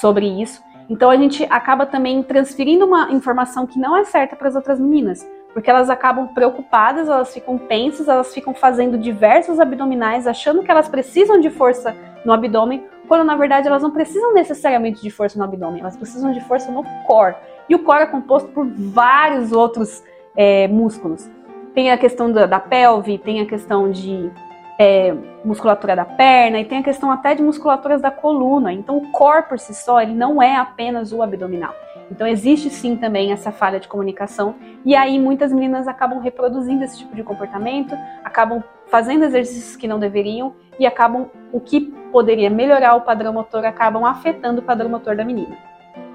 sobre 0.00 0.26
isso. 0.26 0.60
Então 0.88 1.10
a 1.10 1.16
gente 1.16 1.44
acaba 1.48 1.86
também 1.86 2.22
transferindo 2.22 2.84
uma 2.84 3.10
informação 3.12 3.66
que 3.66 3.78
não 3.78 3.96
é 3.96 4.04
certa 4.04 4.36
para 4.36 4.48
as 4.48 4.56
outras 4.56 4.78
meninas, 4.78 5.26
porque 5.54 5.70
elas 5.70 5.88
acabam 5.88 6.28
preocupadas, 6.28 7.08
elas 7.08 7.32
ficam 7.32 7.56
tensas, 7.56 8.08
elas 8.08 8.34
ficam 8.34 8.52
fazendo 8.52 8.98
diversos 8.98 9.58
abdominais, 9.58 10.26
achando 10.26 10.62
que 10.62 10.70
elas 10.70 10.88
precisam 10.88 11.40
de 11.40 11.50
força 11.50 11.96
no 12.24 12.32
abdômen, 12.32 12.84
quando 13.06 13.24
na 13.24 13.36
verdade 13.36 13.66
elas 13.66 13.82
não 13.82 13.90
precisam 13.90 14.34
necessariamente 14.34 15.02
de 15.02 15.10
força 15.10 15.38
no 15.38 15.44
abdômen, 15.44 15.80
elas 15.80 15.96
precisam 15.96 16.32
de 16.32 16.40
força 16.42 16.70
no 16.70 16.82
core. 17.04 17.36
E 17.68 17.74
o 17.74 17.78
core 17.80 18.02
é 18.02 18.06
composto 18.06 18.48
por 18.50 18.66
vários 18.66 19.52
outros 19.52 20.02
é, 20.36 20.68
músculos. 20.68 21.28
Tem 21.74 21.90
a 21.90 21.98
questão 21.98 22.30
da, 22.30 22.46
da, 22.46 22.60
pelve, 22.60 23.18
tem 23.18 23.40
a 23.40 23.46
questão 23.46 23.90
de 23.90 24.30
é, 24.78 25.14
musculatura 25.44 25.96
da 25.96 26.04
perna 26.04 26.60
e 26.60 26.64
tem 26.64 26.78
a 26.78 26.82
questão 26.82 27.10
até 27.10 27.34
de 27.34 27.42
musculaturas 27.42 28.00
da 28.00 28.10
coluna. 28.10 28.72
Então 28.72 28.96
o 28.96 29.10
core 29.10 29.48
por 29.48 29.58
si 29.58 29.74
só 29.74 30.00
ele 30.00 30.14
não 30.14 30.42
é 30.42 30.56
apenas 30.56 31.12
o 31.12 31.22
abdominal. 31.22 31.74
Então 32.10 32.26
existe 32.26 32.70
sim 32.70 32.96
também 32.96 33.32
essa 33.32 33.50
falha 33.50 33.80
de 33.80 33.88
comunicação 33.88 34.54
e 34.84 34.94
aí 34.94 35.18
muitas 35.18 35.52
meninas 35.52 35.88
acabam 35.88 36.20
reproduzindo 36.20 36.84
esse 36.84 36.98
tipo 36.98 37.14
de 37.14 37.22
comportamento, 37.22 37.96
acabam 38.24 38.62
fazendo 38.86 39.24
exercícios 39.24 39.76
que 39.76 39.88
não 39.88 39.98
deveriam 39.98 40.54
e 40.78 40.86
acabam 40.86 41.28
o 41.52 41.60
que 41.60 41.80
poderia 42.12 42.48
melhorar 42.48 42.94
o 42.94 43.00
padrão 43.00 43.32
motor 43.32 43.64
acabam 43.64 44.04
afetando 44.04 44.60
o 44.60 44.64
padrão 44.64 44.88
motor 44.88 45.16
da 45.16 45.24
menina. 45.24 45.56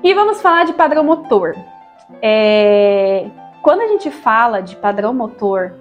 E 0.04 0.14
vamos 0.14 0.42
falar 0.42 0.66
de 0.66 0.74
padrão 0.74 1.04
motor. 1.04 1.56
É... 2.22 3.30
Quando 3.62 3.82
a 3.82 3.88
gente 3.88 4.10
fala 4.10 4.62
de 4.62 4.76
padrão 4.76 5.14
motor 5.14 5.76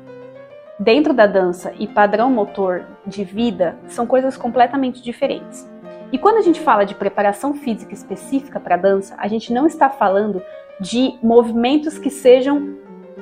dentro 0.78 1.14
da 1.14 1.26
dança 1.26 1.72
e 1.78 1.86
padrão 1.86 2.30
motor 2.30 2.84
de 3.06 3.22
vida, 3.22 3.76
são 3.86 4.06
coisas 4.06 4.36
completamente 4.36 5.02
diferentes. 5.02 5.69
E 6.12 6.18
quando 6.18 6.38
a 6.38 6.42
gente 6.42 6.60
fala 6.60 6.84
de 6.84 6.94
preparação 6.94 7.54
física 7.54 7.94
específica 7.94 8.58
para 8.58 8.76
dança, 8.76 9.14
a 9.16 9.28
gente 9.28 9.52
não 9.52 9.66
está 9.66 9.88
falando 9.88 10.42
de 10.80 11.14
movimentos 11.22 11.98
que 11.98 12.10
sejam 12.10 12.76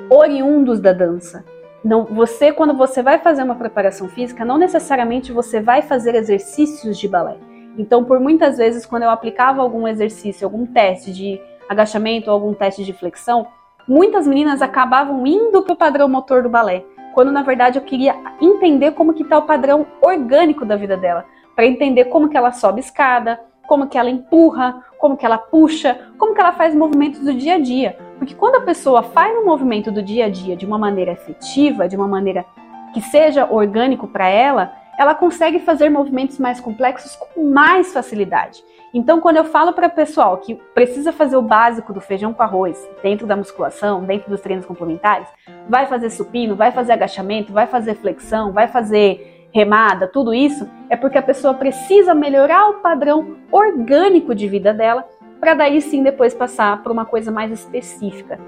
oriundos 0.09 0.79
da 0.79 0.91
dança. 0.91 1.45
Não, 1.83 2.05
você 2.05 2.51
quando 2.51 2.73
você 2.73 3.03
vai 3.03 3.19
fazer 3.19 3.43
uma 3.43 3.55
preparação 3.55 4.09
física, 4.09 4.43
não 4.43 4.57
necessariamente 4.57 5.31
você 5.31 5.61
vai 5.61 5.83
fazer 5.83 6.15
exercícios 6.15 6.97
de 6.97 7.07
balé. 7.07 7.37
Então, 7.77 8.03
por 8.03 8.19
muitas 8.19 8.57
vezes, 8.57 8.85
quando 8.85 9.03
eu 9.03 9.09
aplicava 9.09 9.61
algum 9.61 9.87
exercício, 9.87 10.45
algum 10.45 10.65
teste 10.65 11.13
de 11.13 11.39
agachamento 11.69 12.29
ou 12.29 12.33
algum 12.33 12.53
teste 12.53 12.83
de 12.83 12.91
flexão, 12.91 13.47
muitas 13.87 14.27
meninas 14.27 14.63
acabavam 14.63 15.25
indo 15.27 15.61
para 15.61 15.73
o 15.73 15.77
padrão 15.77 16.09
motor 16.09 16.41
do 16.41 16.49
balé, 16.49 16.83
quando 17.13 17.31
na 17.31 17.43
verdade 17.43 17.77
eu 17.77 17.83
queria 17.83 18.15
entender 18.41 18.91
como 18.91 19.13
que 19.13 19.23
está 19.23 19.37
o 19.37 19.43
padrão 19.43 19.85
orgânico 20.01 20.65
da 20.65 20.75
vida 20.75 20.97
dela 20.97 21.25
para 21.59 21.67
entender 21.67 22.05
como 22.05 22.29
que 22.29 22.37
ela 22.37 22.53
sobe 22.53 22.79
escada, 22.79 23.37
como 23.67 23.89
que 23.89 23.97
ela 23.97 24.09
empurra, 24.09 24.81
como 24.97 25.17
que 25.17 25.25
ela 25.25 25.37
puxa, 25.37 26.07
como 26.17 26.33
que 26.33 26.39
ela 26.39 26.53
faz 26.53 26.73
movimentos 26.73 27.19
do 27.19 27.33
dia 27.33 27.55
a 27.55 27.59
dia. 27.59 27.97
Porque 28.17 28.33
quando 28.33 28.55
a 28.55 28.61
pessoa 28.61 29.03
faz 29.03 29.37
um 29.37 29.43
movimento 29.43 29.91
do 29.91 30.01
dia 30.01 30.27
a 30.27 30.29
dia 30.29 30.55
de 30.55 30.65
uma 30.65 30.77
maneira 30.77 31.11
efetiva, 31.11 31.85
de 31.85 31.97
uma 31.97 32.07
maneira 32.07 32.45
que 32.93 33.01
seja 33.01 33.45
orgânico 33.51 34.07
para 34.07 34.29
ela, 34.29 34.71
ela 34.97 35.13
consegue 35.13 35.59
fazer 35.59 35.89
movimentos 35.89 36.39
mais 36.39 36.61
complexos 36.61 37.13
com 37.17 37.51
mais 37.51 37.91
facilidade. 37.91 38.63
Então, 38.93 39.19
quando 39.19 39.35
eu 39.35 39.43
falo 39.43 39.73
para 39.73 39.87
o 39.87 39.91
pessoal 39.91 40.37
que 40.37 40.55
precisa 40.73 41.11
fazer 41.11 41.35
o 41.35 41.41
básico 41.41 41.91
do 41.91 41.99
feijão 41.99 42.31
com 42.31 42.41
arroz 42.41 42.89
dentro 43.03 43.27
da 43.27 43.35
musculação, 43.35 44.05
dentro 44.05 44.29
dos 44.29 44.39
treinos 44.39 44.65
complementares, 44.65 45.27
vai 45.67 45.87
fazer 45.87 46.09
supino, 46.09 46.55
vai 46.55 46.71
fazer 46.71 46.93
agachamento, 46.93 47.51
vai 47.51 47.67
fazer 47.67 47.95
flexão, 47.95 48.53
vai 48.53 48.69
fazer 48.69 49.38
remada, 49.51 50.07
tudo 50.07 50.33
isso, 50.33 50.69
é 50.89 50.95
porque 50.95 51.17
a 51.17 51.23
pessoa 51.23 51.53
precisa 51.53 52.13
melhorar 52.13 52.69
o 52.69 52.73
padrão 52.75 53.37
orgânico 53.51 54.35
de 54.35 54.47
vida 54.47 54.73
dela 54.73 55.07
para 55.39 55.53
daí 55.53 55.81
sim 55.81 56.03
depois 56.03 56.33
passar 56.33 56.83
por 56.83 56.91
uma 56.91 57.05
coisa 57.05 57.31
mais 57.31 57.51
específica. 57.51 58.39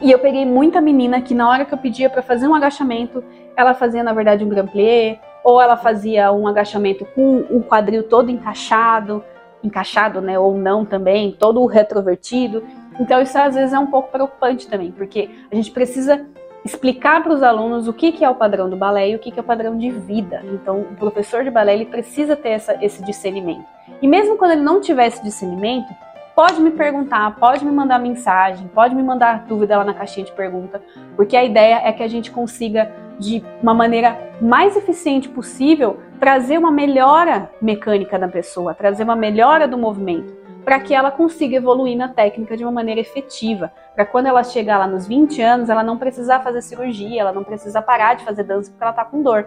E 0.00 0.10
eu 0.10 0.18
peguei 0.18 0.44
muita 0.44 0.80
menina 0.80 1.20
que 1.20 1.34
na 1.34 1.48
hora 1.48 1.64
que 1.64 1.72
eu 1.72 1.78
pedia 1.78 2.10
para 2.10 2.22
fazer 2.22 2.46
um 2.48 2.54
agachamento, 2.54 3.22
ela 3.56 3.74
fazia 3.74 4.02
na 4.02 4.12
verdade 4.12 4.44
um 4.44 4.48
grand 4.48 4.66
plié, 4.66 5.20
ou 5.44 5.60
ela 5.60 5.76
fazia 5.76 6.32
um 6.32 6.46
agachamento 6.46 7.04
com 7.14 7.38
o 7.50 7.62
quadril 7.62 8.02
todo 8.02 8.30
encaixado, 8.30 9.22
encaixado, 9.62 10.20
né, 10.20 10.38
ou 10.38 10.56
não 10.56 10.84
também, 10.84 11.32
todo 11.38 11.64
retrovertido. 11.66 12.62
Então 12.98 13.20
isso 13.22 13.38
às 13.38 13.54
vezes 13.54 13.72
é 13.72 13.78
um 13.78 13.86
pouco 13.86 14.10
preocupante 14.10 14.68
também, 14.68 14.90
porque 14.90 15.30
a 15.50 15.54
gente 15.54 15.70
precisa 15.70 16.26
explicar 16.66 17.22
para 17.22 17.32
os 17.32 17.42
alunos 17.42 17.88
o 17.88 17.92
que, 17.92 18.12
que 18.12 18.24
é 18.24 18.28
o 18.28 18.34
padrão 18.34 18.68
do 18.68 18.76
balé 18.76 19.10
e 19.10 19.16
o 19.16 19.18
que, 19.18 19.30
que 19.30 19.38
é 19.38 19.42
o 19.42 19.44
padrão 19.44 19.78
de 19.78 19.90
vida. 19.90 20.42
Então 20.52 20.80
o 20.80 20.96
professor 20.96 21.42
de 21.42 21.50
balé 21.50 21.74
ele 21.74 21.86
precisa 21.86 22.36
ter 22.36 22.50
essa, 22.50 22.76
esse 22.84 23.02
discernimento. 23.02 23.64
E 24.02 24.06
mesmo 24.06 24.36
quando 24.36 24.52
ele 24.52 24.62
não 24.62 24.80
tiver 24.80 25.06
esse 25.06 25.22
discernimento, 25.22 25.88
pode 26.34 26.60
me 26.60 26.70
perguntar, 26.70 27.34
pode 27.36 27.64
me 27.64 27.72
mandar 27.72 27.98
mensagem, 27.98 28.68
pode 28.68 28.94
me 28.94 29.02
mandar 29.02 29.46
dúvida 29.46 29.78
lá 29.78 29.84
na 29.84 29.94
caixinha 29.94 30.26
de 30.26 30.32
pergunta, 30.32 30.82
porque 31.16 31.34
a 31.36 31.42
ideia 31.42 31.80
é 31.82 31.92
que 31.92 32.02
a 32.02 32.08
gente 32.08 32.30
consiga 32.30 32.92
de 33.18 33.42
uma 33.62 33.72
maneira 33.72 34.18
mais 34.40 34.76
eficiente 34.76 35.28
possível 35.28 35.98
trazer 36.20 36.58
uma 36.58 36.70
melhora 36.70 37.50
mecânica 37.62 38.18
da 38.18 38.28
pessoa, 38.28 38.74
trazer 38.74 39.04
uma 39.04 39.16
melhora 39.16 39.66
do 39.66 39.78
movimento, 39.78 40.35
para 40.66 40.80
que 40.80 40.92
ela 40.92 41.12
consiga 41.12 41.58
evoluir 41.58 41.96
na 41.96 42.08
técnica 42.08 42.56
de 42.56 42.64
uma 42.64 42.72
maneira 42.72 43.00
efetiva, 43.00 43.72
para 43.94 44.04
quando 44.04 44.26
ela 44.26 44.42
chegar 44.42 44.78
lá 44.78 44.86
nos 44.88 45.06
20 45.06 45.40
anos, 45.40 45.68
ela 45.68 45.84
não 45.84 45.96
precisar 45.96 46.40
fazer 46.40 46.60
cirurgia, 46.60 47.20
ela 47.20 47.32
não 47.32 47.44
precisar 47.44 47.82
parar 47.82 48.14
de 48.14 48.24
fazer 48.24 48.42
dança 48.42 48.72
porque 48.72 48.82
ela 48.82 48.90
está 48.90 49.04
com 49.04 49.22
dor. 49.22 49.46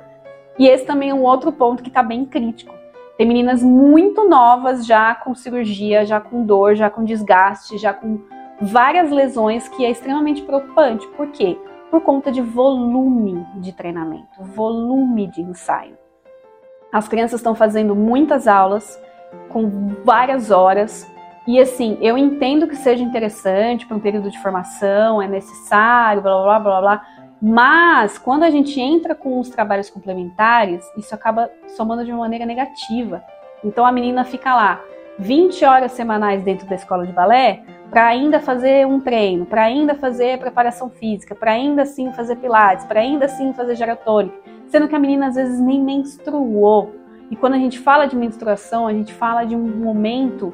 E 0.57 0.65
esse 0.65 0.85
também 0.85 1.09
é 1.09 1.13
um 1.13 1.23
outro 1.23 1.51
ponto 1.51 1.83
que 1.83 1.89
está 1.89 2.01
bem 2.01 2.23
crítico. 2.23 2.73
Tem 3.17 3.27
meninas 3.27 3.61
muito 3.61 4.29
novas 4.29 4.85
já 4.85 5.13
com 5.13 5.35
cirurgia, 5.35 6.05
já 6.05 6.21
com 6.21 6.45
dor, 6.45 6.75
já 6.75 6.89
com 6.89 7.03
desgaste, 7.03 7.77
já 7.77 7.93
com 7.93 8.21
várias 8.61 9.11
lesões, 9.11 9.67
que 9.67 9.83
é 9.83 9.91
extremamente 9.91 10.41
preocupante. 10.43 11.05
Por 11.09 11.27
quê? 11.31 11.57
Por 11.91 11.99
conta 11.99 12.31
de 12.31 12.41
volume 12.41 13.45
de 13.57 13.73
treinamento, 13.73 14.41
volume 14.41 15.27
de 15.27 15.41
ensaio. 15.41 15.97
As 16.93 17.09
crianças 17.09 17.41
estão 17.41 17.53
fazendo 17.53 17.93
muitas 17.93 18.47
aulas 18.47 18.97
com 19.49 19.95
várias 20.03 20.51
horas. 20.51 21.09
E 21.47 21.59
assim, 21.59 21.97
eu 22.01 22.17
entendo 22.17 22.67
que 22.67 22.75
seja 22.75 23.03
interessante 23.03 23.85
para 23.85 23.97
um 23.97 23.99
período 23.99 24.29
de 24.29 24.39
formação, 24.41 25.21
é 25.21 25.27
necessário, 25.27 26.21
blá 26.21 26.43
blá 26.43 26.59
blá 26.59 26.81
blá, 26.81 27.07
mas 27.41 28.17
quando 28.17 28.43
a 28.43 28.49
gente 28.49 28.79
entra 28.79 29.15
com 29.15 29.39
os 29.39 29.49
trabalhos 29.49 29.89
complementares, 29.89 30.85
isso 30.97 31.15
acaba 31.15 31.49
somando 31.75 32.05
de 32.05 32.11
uma 32.11 32.19
maneira 32.19 32.45
negativa. 32.45 33.23
Então 33.63 33.85
a 33.85 33.91
menina 33.91 34.23
fica 34.23 34.53
lá 34.53 34.81
20 35.17 35.65
horas 35.65 35.91
semanais 35.93 36.43
dentro 36.43 36.67
da 36.67 36.75
escola 36.75 37.05
de 37.05 37.13
balé 37.13 37.63
para 37.89 38.05
ainda 38.05 38.39
fazer 38.39 38.85
um 38.85 38.99
treino, 38.99 39.45
para 39.45 39.63
ainda 39.63 39.95
fazer 39.95 40.37
preparação 40.37 40.89
física, 40.89 41.33
para 41.33 41.51
ainda 41.51 41.81
assim 41.81 42.11
fazer 42.13 42.35
pilates, 42.35 42.85
para 42.85 42.99
ainda 42.99 43.25
assim 43.25 43.51
fazer 43.53 43.75
geratônica 43.75 44.49
sendo 44.69 44.87
que 44.87 44.95
a 44.95 44.99
menina 44.99 45.27
às 45.27 45.35
vezes 45.35 45.59
nem 45.59 45.81
menstruou. 45.81 46.95
E 47.29 47.35
quando 47.35 47.53
a 47.53 47.57
gente 47.57 47.79
fala 47.79 48.05
de 48.05 48.15
menstruação, 48.15 48.87
a 48.87 48.93
gente 48.93 49.13
fala 49.13 49.45
de 49.45 49.55
um 49.55 49.67
momento 49.67 50.53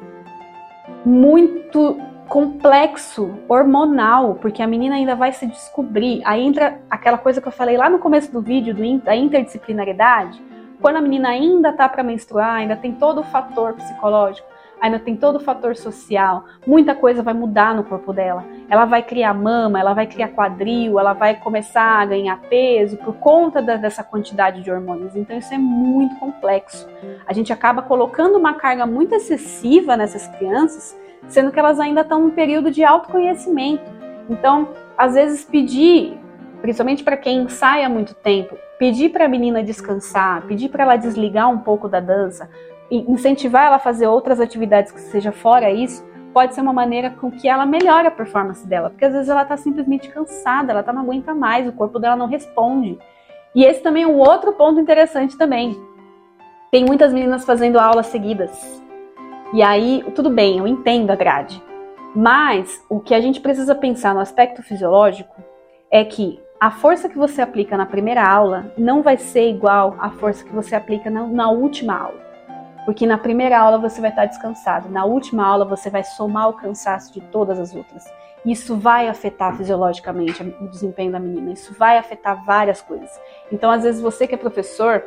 muito 1.04 1.98
complexo, 2.28 3.38
hormonal, 3.48 4.34
porque 4.34 4.62
a 4.62 4.66
menina 4.66 4.96
ainda 4.96 5.14
vai 5.14 5.32
se 5.32 5.46
descobrir. 5.46 6.20
Aí 6.24 6.44
entra 6.44 6.80
aquela 6.90 7.18
coisa 7.18 7.40
que 7.40 7.48
eu 7.48 7.52
falei 7.52 7.76
lá 7.76 7.88
no 7.88 7.98
começo 7.98 8.32
do 8.32 8.40
vídeo, 8.40 8.74
da 9.02 9.14
interdisciplinaridade. 9.14 10.42
Quando 10.80 10.96
a 10.96 11.00
menina 11.00 11.30
ainda 11.30 11.72
tá 11.72 11.88
para 11.88 12.02
menstruar, 12.02 12.56
ainda 12.56 12.76
tem 12.76 12.92
todo 12.92 13.20
o 13.20 13.24
fator 13.24 13.74
psicológico 13.74 14.55
ainda 14.80 14.98
tem 14.98 15.16
todo 15.16 15.36
o 15.36 15.40
fator 15.40 15.74
social, 15.76 16.44
muita 16.66 16.94
coisa 16.94 17.22
vai 17.22 17.34
mudar 17.34 17.74
no 17.74 17.84
corpo 17.84 18.12
dela. 18.12 18.44
Ela 18.68 18.84
vai 18.84 19.02
criar 19.02 19.32
mama, 19.34 19.80
ela 19.80 19.94
vai 19.94 20.06
criar 20.06 20.28
quadril, 20.28 20.98
ela 20.98 21.12
vai 21.12 21.36
começar 21.36 22.00
a 22.00 22.06
ganhar 22.06 22.40
peso 22.48 22.96
por 22.98 23.14
conta 23.14 23.62
da, 23.62 23.76
dessa 23.76 24.04
quantidade 24.04 24.62
de 24.62 24.70
hormônios. 24.70 25.16
Então 25.16 25.36
isso 25.36 25.52
é 25.52 25.58
muito 25.58 26.16
complexo. 26.16 26.88
A 27.26 27.32
gente 27.32 27.52
acaba 27.52 27.82
colocando 27.82 28.36
uma 28.36 28.54
carga 28.54 28.86
muito 28.86 29.14
excessiva 29.14 29.96
nessas 29.96 30.26
crianças, 30.28 30.96
sendo 31.28 31.50
que 31.50 31.58
elas 31.58 31.80
ainda 31.80 32.02
estão 32.02 32.20
num 32.20 32.30
período 32.30 32.70
de 32.70 32.84
autoconhecimento. 32.84 33.90
Então, 34.28 34.68
às 34.96 35.14
vezes 35.14 35.44
pedir, 35.44 36.18
principalmente 36.60 37.02
para 37.02 37.16
quem 37.16 37.42
ensaia 37.42 37.88
muito 37.88 38.14
tempo, 38.14 38.56
pedir 38.78 39.10
para 39.10 39.24
a 39.24 39.28
menina 39.28 39.62
descansar, 39.62 40.42
pedir 40.46 40.68
para 40.68 40.84
ela 40.84 40.96
desligar 40.96 41.50
um 41.50 41.58
pouco 41.58 41.88
da 41.88 42.00
dança, 42.00 42.48
incentivar 42.90 43.66
ela 43.66 43.76
a 43.76 43.80
fazer 43.80 44.06
outras 44.06 44.40
atividades 44.40 44.92
que 44.92 45.00
seja 45.00 45.32
fora 45.32 45.70
isso, 45.70 46.04
pode 46.32 46.54
ser 46.54 46.60
uma 46.60 46.72
maneira 46.72 47.10
com 47.10 47.30
que 47.30 47.48
ela 47.48 47.64
melhore 47.64 48.06
a 48.06 48.10
performance 48.10 48.66
dela, 48.66 48.90
porque 48.90 49.06
às 49.06 49.12
vezes 49.12 49.28
ela 49.28 49.42
está 49.42 49.56
simplesmente 49.56 50.08
cansada, 50.08 50.70
ela 50.70 50.82
tá, 50.82 50.92
não 50.92 51.02
aguenta 51.02 51.34
mais, 51.34 51.66
o 51.66 51.72
corpo 51.72 51.98
dela 51.98 52.14
não 52.14 52.26
responde. 52.26 52.98
E 53.54 53.64
esse 53.64 53.80
também 53.82 54.02
é 54.02 54.06
um 54.06 54.18
outro 54.18 54.52
ponto 54.52 54.78
interessante 54.78 55.38
também. 55.38 55.74
Tem 56.70 56.84
muitas 56.84 57.10
meninas 57.10 57.44
fazendo 57.44 57.78
aulas 57.78 58.08
seguidas. 58.08 58.82
E 59.54 59.62
aí, 59.62 60.04
tudo 60.14 60.28
bem, 60.28 60.58
eu 60.58 60.66
entendo 60.66 61.10
a 61.10 61.16
grade. 61.16 61.62
Mas 62.14 62.84
o 62.90 63.00
que 63.00 63.14
a 63.14 63.20
gente 63.20 63.40
precisa 63.40 63.74
pensar 63.74 64.12
no 64.12 64.20
aspecto 64.20 64.62
fisiológico 64.62 65.34
é 65.90 66.04
que 66.04 66.38
a 66.60 66.70
força 66.70 67.08
que 67.08 67.16
você 67.16 67.40
aplica 67.40 67.78
na 67.78 67.86
primeira 67.86 68.22
aula 68.22 68.72
não 68.76 69.02
vai 69.02 69.16
ser 69.16 69.48
igual 69.48 69.96
à 69.98 70.10
força 70.10 70.44
que 70.44 70.52
você 70.52 70.74
aplica 70.74 71.08
na, 71.08 71.26
na 71.26 71.50
última 71.50 71.98
aula. 71.98 72.25
Porque 72.86 73.04
na 73.04 73.18
primeira 73.18 73.58
aula 73.58 73.78
você 73.78 74.00
vai 74.00 74.10
estar 74.10 74.24
descansado, 74.24 74.88
na 74.88 75.04
última 75.04 75.44
aula 75.44 75.64
você 75.64 75.90
vai 75.90 76.04
somar 76.04 76.48
o 76.48 76.54
cansaço 76.54 77.12
de 77.12 77.20
todas 77.20 77.58
as 77.58 77.74
outras. 77.74 78.04
Isso 78.46 78.76
vai 78.76 79.08
afetar 79.08 79.56
fisiologicamente 79.56 80.40
o 80.60 80.68
desempenho 80.68 81.10
da 81.10 81.18
menina, 81.18 81.52
isso 81.52 81.74
vai 81.76 81.98
afetar 81.98 82.44
várias 82.44 82.80
coisas. 82.80 83.10
Então, 83.50 83.72
às 83.72 83.82
vezes, 83.82 84.00
você 84.00 84.24
que 84.24 84.36
é 84.36 84.38
professor, 84.38 85.02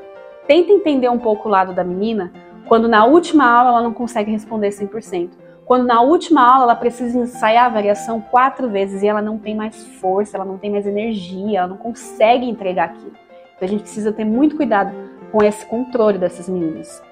tenta 0.45 0.73
entender 0.73 1.07
um 1.07 1.17
pouco 1.17 1.47
o 1.47 1.51
lado 1.51 1.73
da 1.73 1.83
menina 1.83 2.33
quando 2.67 2.87
na 2.87 3.05
última 3.05 3.49
aula 3.49 3.69
ela 3.69 3.81
não 3.81 3.93
consegue 3.93 4.29
responder 4.29 4.69
100%. 4.69 5.31
Quando 5.65 5.85
na 5.85 6.01
última 6.01 6.41
aula 6.41 6.63
ela 6.63 6.75
precisa 6.75 7.17
ensaiar 7.17 7.67
a 7.67 7.69
variação 7.69 8.19
quatro 8.19 8.69
vezes 8.69 9.03
e 9.03 9.07
ela 9.07 9.21
não 9.21 9.37
tem 9.37 9.55
mais 9.55 9.85
força, 10.01 10.35
ela 10.35 10.45
não 10.45 10.57
tem 10.57 10.69
mais 10.69 10.85
energia, 10.85 11.59
ela 11.59 11.67
não 11.67 11.77
consegue 11.77 12.45
entregar 12.45 12.85
aquilo. 12.85 13.13
Então 13.55 13.67
a 13.67 13.71
gente 13.71 13.83
precisa 13.83 14.11
ter 14.11 14.25
muito 14.25 14.57
cuidado 14.57 14.91
com 15.31 15.41
esse 15.41 15.65
controle 15.65 16.17
dessas 16.17 16.49
meninas. 16.49 17.08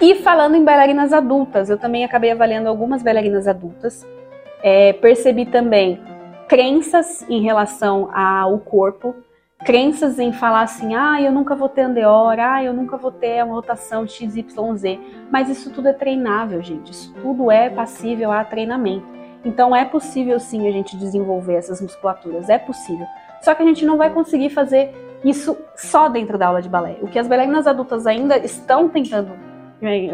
E 0.00 0.14
falando 0.14 0.54
em 0.54 0.64
bailarinas 0.64 1.12
adultas, 1.12 1.68
eu 1.68 1.76
também 1.76 2.04
acabei 2.04 2.30
avaliando 2.30 2.70
algumas 2.70 3.02
bailarinas 3.02 3.46
adultas. 3.46 4.06
É, 4.62 4.94
percebi 4.94 5.44
também 5.44 6.00
crenças 6.48 7.22
em 7.28 7.42
relação 7.42 8.08
ao 8.14 8.58
corpo, 8.58 9.14
crenças 9.62 10.18
em 10.18 10.32
falar 10.32 10.62
assim, 10.62 10.94
ah, 10.94 11.20
eu 11.20 11.30
nunca 11.30 11.54
vou 11.54 11.68
ter 11.68 11.82
andeora, 11.82 12.54
ah, 12.54 12.64
eu 12.64 12.72
nunca 12.72 12.96
vou 12.96 13.12
ter 13.12 13.44
uma 13.44 13.54
rotação 13.54 14.06
XYZ. 14.06 14.98
Mas 15.30 15.50
isso 15.50 15.70
tudo 15.70 15.88
é 15.88 15.92
treinável, 15.92 16.62
gente. 16.62 16.92
Isso 16.92 17.12
tudo 17.20 17.50
é 17.50 17.68
passível 17.68 18.32
a 18.32 18.42
treinamento. 18.42 19.06
Então 19.44 19.76
é 19.76 19.84
possível 19.84 20.40
sim 20.40 20.66
a 20.66 20.72
gente 20.72 20.96
desenvolver 20.96 21.56
essas 21.56 21.78
musculaturas, 21.78 22.48
é 22.48 22.58
possível. 22.58 23.06
Só 23.42 23.54
que 23.54 23.62
a 23.62 23.66
gente 23.66 23.84
não 23.84 23.98
vai 23.98 24.08
conseguir 24.08 24.48
fazer 24.48 24.94
isso 25.22 25.58
só 25.76 26.08
dentro 26.08 26.38
da 26.38 26.46
aula 26.46 26.62
de 26.62 26.70
balé. 26.70 26.96
O 27.02 27.06
que 27.06 27.18
as 27.18 27.28
bailarinas 27.28 27.66
adultas 27.66 28.06
ainda 28.06 28.38
estão 28.38 28.88
tentando 28.88 29.49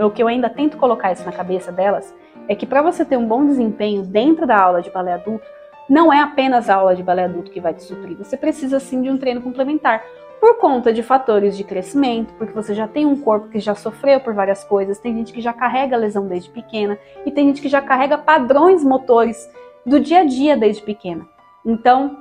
o 0.04 0.10
que 0.10 0.22
eu 0.22 0.28
ainda 0.28 0.48
tento 0.48 0.76
colocar 0.76 1.12
isso 1.12 1.24
na 1.24 1.32
cabeça 1.32 1.72
delas, 1.72 2.14
é 2.48 2.54
que 2.54 2.66
para 2.66 2.82
você 2.82 3.04
ter 3.04 3.16
um 3.16 3.26
bom 3.26 3.44
desempenho 3.44 4.02
dentro 4.02 4.46
da 4.46 4.58
aula 4.58 4.80
de 4.80 4.90
balé 4.90 5.14
adulto, 5.14 5.44
não 5.88 6.12
é 6.12 6.20
apenas 6.20 6.68
a 6.68 6.74
aula 6.76 6.94
de 6.94 7.02
balé 7.02 7.24
adulto 7.24 7.50
que 7.50 7.60
vai 7.60 7.74
te 7.74 7.82
suprir, 7.82 8.16
você 8.16 8.36
precisa 8.36 8.80
sim 8.80 9.02
de 9.02 9.10
um 9.10 9.18
treino 9.18 9.40
complementar. 9.40 10.02
Por 10.40 10.58
conta 10.58 10.92
de 10.92 11.02
fatores 11.02 11.56
de 11.56 11.64
crescimento, 11.64 12.34
porque 12.34 12.52
você 12.52 12.74
já 12.74 12.86
tem 12.86 13.06
um 13.06 13.16
corpo 13.16 13.48
que 13.48 13.58
já 13.58 13.74
sofreu 13.74 14.20
por 14.20 14.34
várias 14.34 14.62
coisas, 14.62 14.98
tem 14.98 15.14
gente 15.16 15.32
que 15.32 15.40
já 15.40 15.52
carrega 15.52 15.96
lesão 15.96 16.26
desde 16.26 16.50
pequena 16.50 16.98
e 17.24 17.30
tem 17.30 17.46
gente 17.46 17.62
que 17.62 17.68
já 17.68 17.80
carrega 17.80 18.18
padrões 18.18 18.84
motores 18.84 19.50
do 19.84 19.98
dia 19.98 20.20
a 20.20 20.24
dia 20.24 20.56
desde 20.56 20.82
pequena. 20.82 21.26
Então, 21.64 22.16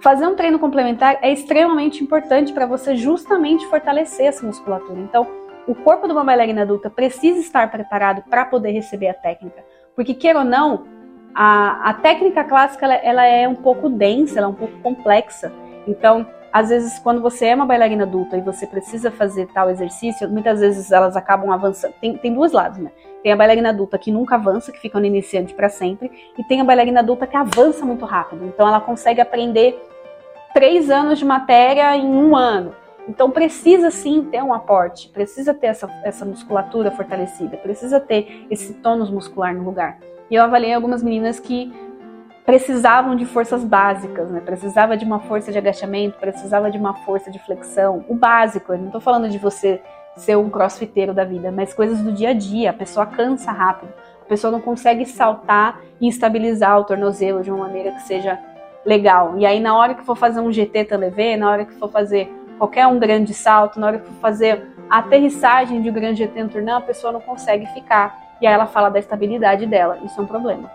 fazer 0.00 0.26
um 0.26 0.36
treino 0.36 0.58
complementar 0.58 1.18
é 1.20 1.32
extremamente 1.32 2.02
importante 2.02 2.52
para 2.52 2.64
você 2.64 2.94
justamente 2.94 3.66
fortalecer 3.66 4.26
essa 4.26 4.46
musculatura. 4.46 5.00
Então, 5.00 5.26
o 5.68 5.74
corpo 5.74 6.06
de 6.06 6.12
uma 6.14 6.24
bailarina 6.24 6.62
adulta 6.62 6.88
precisa 6.88 7.38
estar 7.38 7.70
preparado 7.70 8.22
para 8.22 8.46
poder 8.46 8.70
receber 8.70 9.08
a 9.08 9.14
técnica. 9.14 9.62
Porque, 9.94 10.14
queira 10.14 10.38
ou 10.38 10.44
não, 10.44 10.86
a, 11.34 11.90
a 11.90 11.94
técnica 11.94 12.42
clássica 12.42 12.86
ela, 12.86 12.94
ela, 12.94 13.24
é 13.26 13.46
um 13.46 13.54
pouco 13.54 13.90
densa, 13.90 14.38
ela 14.38 14.46
é 14.46 14.50
um 14.50 14.54
pouco 14.54 14.78
complexa. 14.78 15.52
Então, 15.86 16.26
às 16.50 16.70
vezes, 16.70 16.98
quando 16.98 17.20
você 17.20 17.46
é 17.46 17.54
uma 17.54 17.66
bailarina 17.66 18.04
adulta 18.04 18.36
e 18.36 18.40
você 18.40 18.66
precisa 18.66 19.10
fazer 19.10 19.46
tal 19.48 19.68
exercício, 19.68 20.28
muitas 20.30 20.60
vezes 20.60 20.90
elas 20.90 21.16
acabam 21.16 21.52
avançando. 21.52 21.92
Tem, 22.00 22.16
tem 22.16 22.32
dois 22.32 22.52
lados, 22.52 22.78
né? 22.78 22.90
Tem 23.22 23.30
a 23.30 23.36
bailarina 23.36 23.68
adulta 23.68 23.98
que 23.98 24.10
nunca 24.10 24.36
avança, 24.36 24.72
que 24.72 24.80
fica 24.80 24.98
no 24.98 25.04
iniciante 25.04 25.52
para 25.52 25.68
sempre, 25.68 26.10
e 26.38 26.42
tem 26.44 26.62
a 26.62 26.64
bailarina 26.64 27.00
adulta 27.00 27.26
que 27.26 27.36
avança 27.36 27.84
muito 27.84 28.06
rápido. 28.06 28.46
Então, 28.46 28.66
ela 28.66 28.80
consegue 28.80 29.20
aprender 29.20 29.78
três 30.54 30.90
anos 30.90 31.18
de 31.18 31.26
matéria 31.26 31.94
em 31.94 32.06
um 32.06 32.34
ano. 32.34 32.74
Então, 33.08 33.30
precisa 33.30 33.90
sim 33.90 34.22
ter 34.24 34.42
um 34.42 34.52
aporte, 34.52 35.08
precisa 35.08 35.54
ter 35.54 35.68
essa, 35.68 35.88
essa 36.04 36.24
musculatura 36.24 36.90
fortalecida, 36.90 37.56
precisa 37.56 37.98
ter 37.98 38.46
esse 38.50 38.74
tônus 38.74 39.10
muscular 39.10 39.54
no 39.54 39.64
lugar. 39.64 39.98
E 40.30 40.34
eu 40.34 40.42
avaliei 40.42 40.74
algumas 40.74 41.02
meninas 41.02 41.40
que 41.40 41.72
precisavam 42.44 43.16
de 43.16 43.24
forças 43.24 43.64
básicas, 43.64 44.30
né? 44.30 44.40
Precisava 44.40 44.96
de 44.96 45.04
uma 45.04 45.20
força 45.20 45.50
de 45.50 45.58
agachamento, 45.58 46.18
precisava 46.18 46.70
de 46.70 46.78
uma 46.78 46.94
força 47.04 47.30
de 47.30 47.38
flexão, 47.38 48.04
o 48.08 48.14
básico. 48.14 48.72
Eu 48.72 48.78
não 48.78 48.86
estou 48.86 49.00
falando 49.00 49.28
de 49.28 49.38
você 49.38 49.82
ser 50.16 50.36
um 50.36 50.50
crossfiteiro 50.50 51.14
da 51.14 51.24
vida, 51.24 51.52
mas 51.52 51.72
coisas 51.72 52.02
do 52.02 52.12
dia 52.12 52.30
a 52.30 52.32
dia. 52.32 52.70
A 52.70 52.74
pessoa 52.74 53.06
cansa 53.06 53.52
rápido, 53.52 53.92
a 54.22 54.24
pessoa 54.24 54.50
não 54.50 54.60
consegue 54.60 55.04
saltar 55.06 55.80
e 56.00 56.08
estabilizar 56.08 56.78
o 56.78 56.84
tornozelo 56.84 57.42
de 57.42 57.50
uma 57.50 57.66
maneira 57.66 57.92
que 57.92 58.02
seja 58.02 58.38
legal. 58.84 59.36
E 59.38 59.44
aí 59.44 59.60
na 59.60 59.76
hora 59.76 59.94
que 59.94 60.04
for 60.04 60.16
fazer 60.16 60.40
um 60.40 60.50
GT 60.52 60.84
TLV, 60.84 61.36
na 61.36 61.50
hora 61.50 61.64
que 61.64 61.74
for 61.74 61.90
fazer 61.90 62.32
qualquer 62.58 62.86
um 62.86 62.98
grande 62.98 63.32
salto, 63.32 63.78
na 63.78 63.86
hora 63.86 63.98
for 64.00 64.14
fazer 64.20 64.66
a 64.90 64.98
aterrissagem 64.98 65.80
de 65.80 65.90
um 65.90 65.92
grande 65.92 66.26
turnão, 66.26 66.78
a 66.78 66.80
pessoa 66.82 67.12
não 67.12 67.20
consegue 67.20 67.66
ficar. 67.66 68.18
E 68.40 68.46
aí 68.46 68.52
ela 68.52 68.66
fala 68.66 68.88
da 68.88 68.98
estabilidade 68.98 69.66
dela. 69.66 69.98
Isso 70.04 70.18
é 70.20 70.22
um 70.22 70.26
problema. 70.26 70.70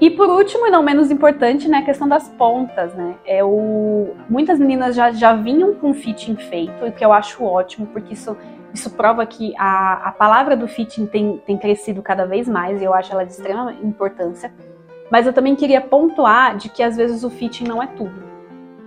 E 0.00 0.10
por 0.10 0.28
último, 0.28 0.66
e 0.66 0.70
não 0.70 0.82
menos 0.82 1.10
importante, 1.10 1.68
né, 1.68 1.78
a 1.78 1.82
questão 1.82 2.08
das 2.08 2.28
pontas, 2.28 2.94
né? 2.94 3.16
É 3.26 3.42
o... 3.42 4.14
Muitas 4.30 4.58
meninas 4.58 4.94
já, 4.94 5.10
já 5.10 5.32
vinham 5.32 5.74
com 5.74 5.92
fitting 5.92 6.36
feito, 6.36 6.84
o 6.84 6.92
que 6.92 7.04
eu 7.04 7.12
acho 7.12 7.42
ótimo, 7.44 7.86
porque 7.88 8.14
isso, 8.14 8.36
isso 8.72 8.90
prova 8.90 9.26
que 9.26 9.52
a, 9.58 10.08
a 10.08 10.12
palavra 10.12 10.56
do 10.56 10.68
fitting 10.68 11.06
tem, 11.06 11.42
tem 11.44 11.58
crescido 11.58 12.00
cada 12.00 12.26
vez 12.26 12.48
mais, 12.48 12.80
e 12.80 12.84
eu 12.84 12.94
acho 12.94 13.12
ela 13.12 13.24
de 13.24 13.32
extrema 13.32 13.74
importância. 13.82 14.52
Mas 15.10 15.26
eu 15.26 15.32
também 15.32 15.56
queria 15.56 15.80
pontuar 15.80 16.56
de 16.56 16.68
que 16.68 16.80
às 16.80 16.96
vezes 16.96 17.24
o 17.24 17.30
fitting 17.30 17.64
não 17.64 17.82
é 17.82 17.88
tudo, 17.88 18.22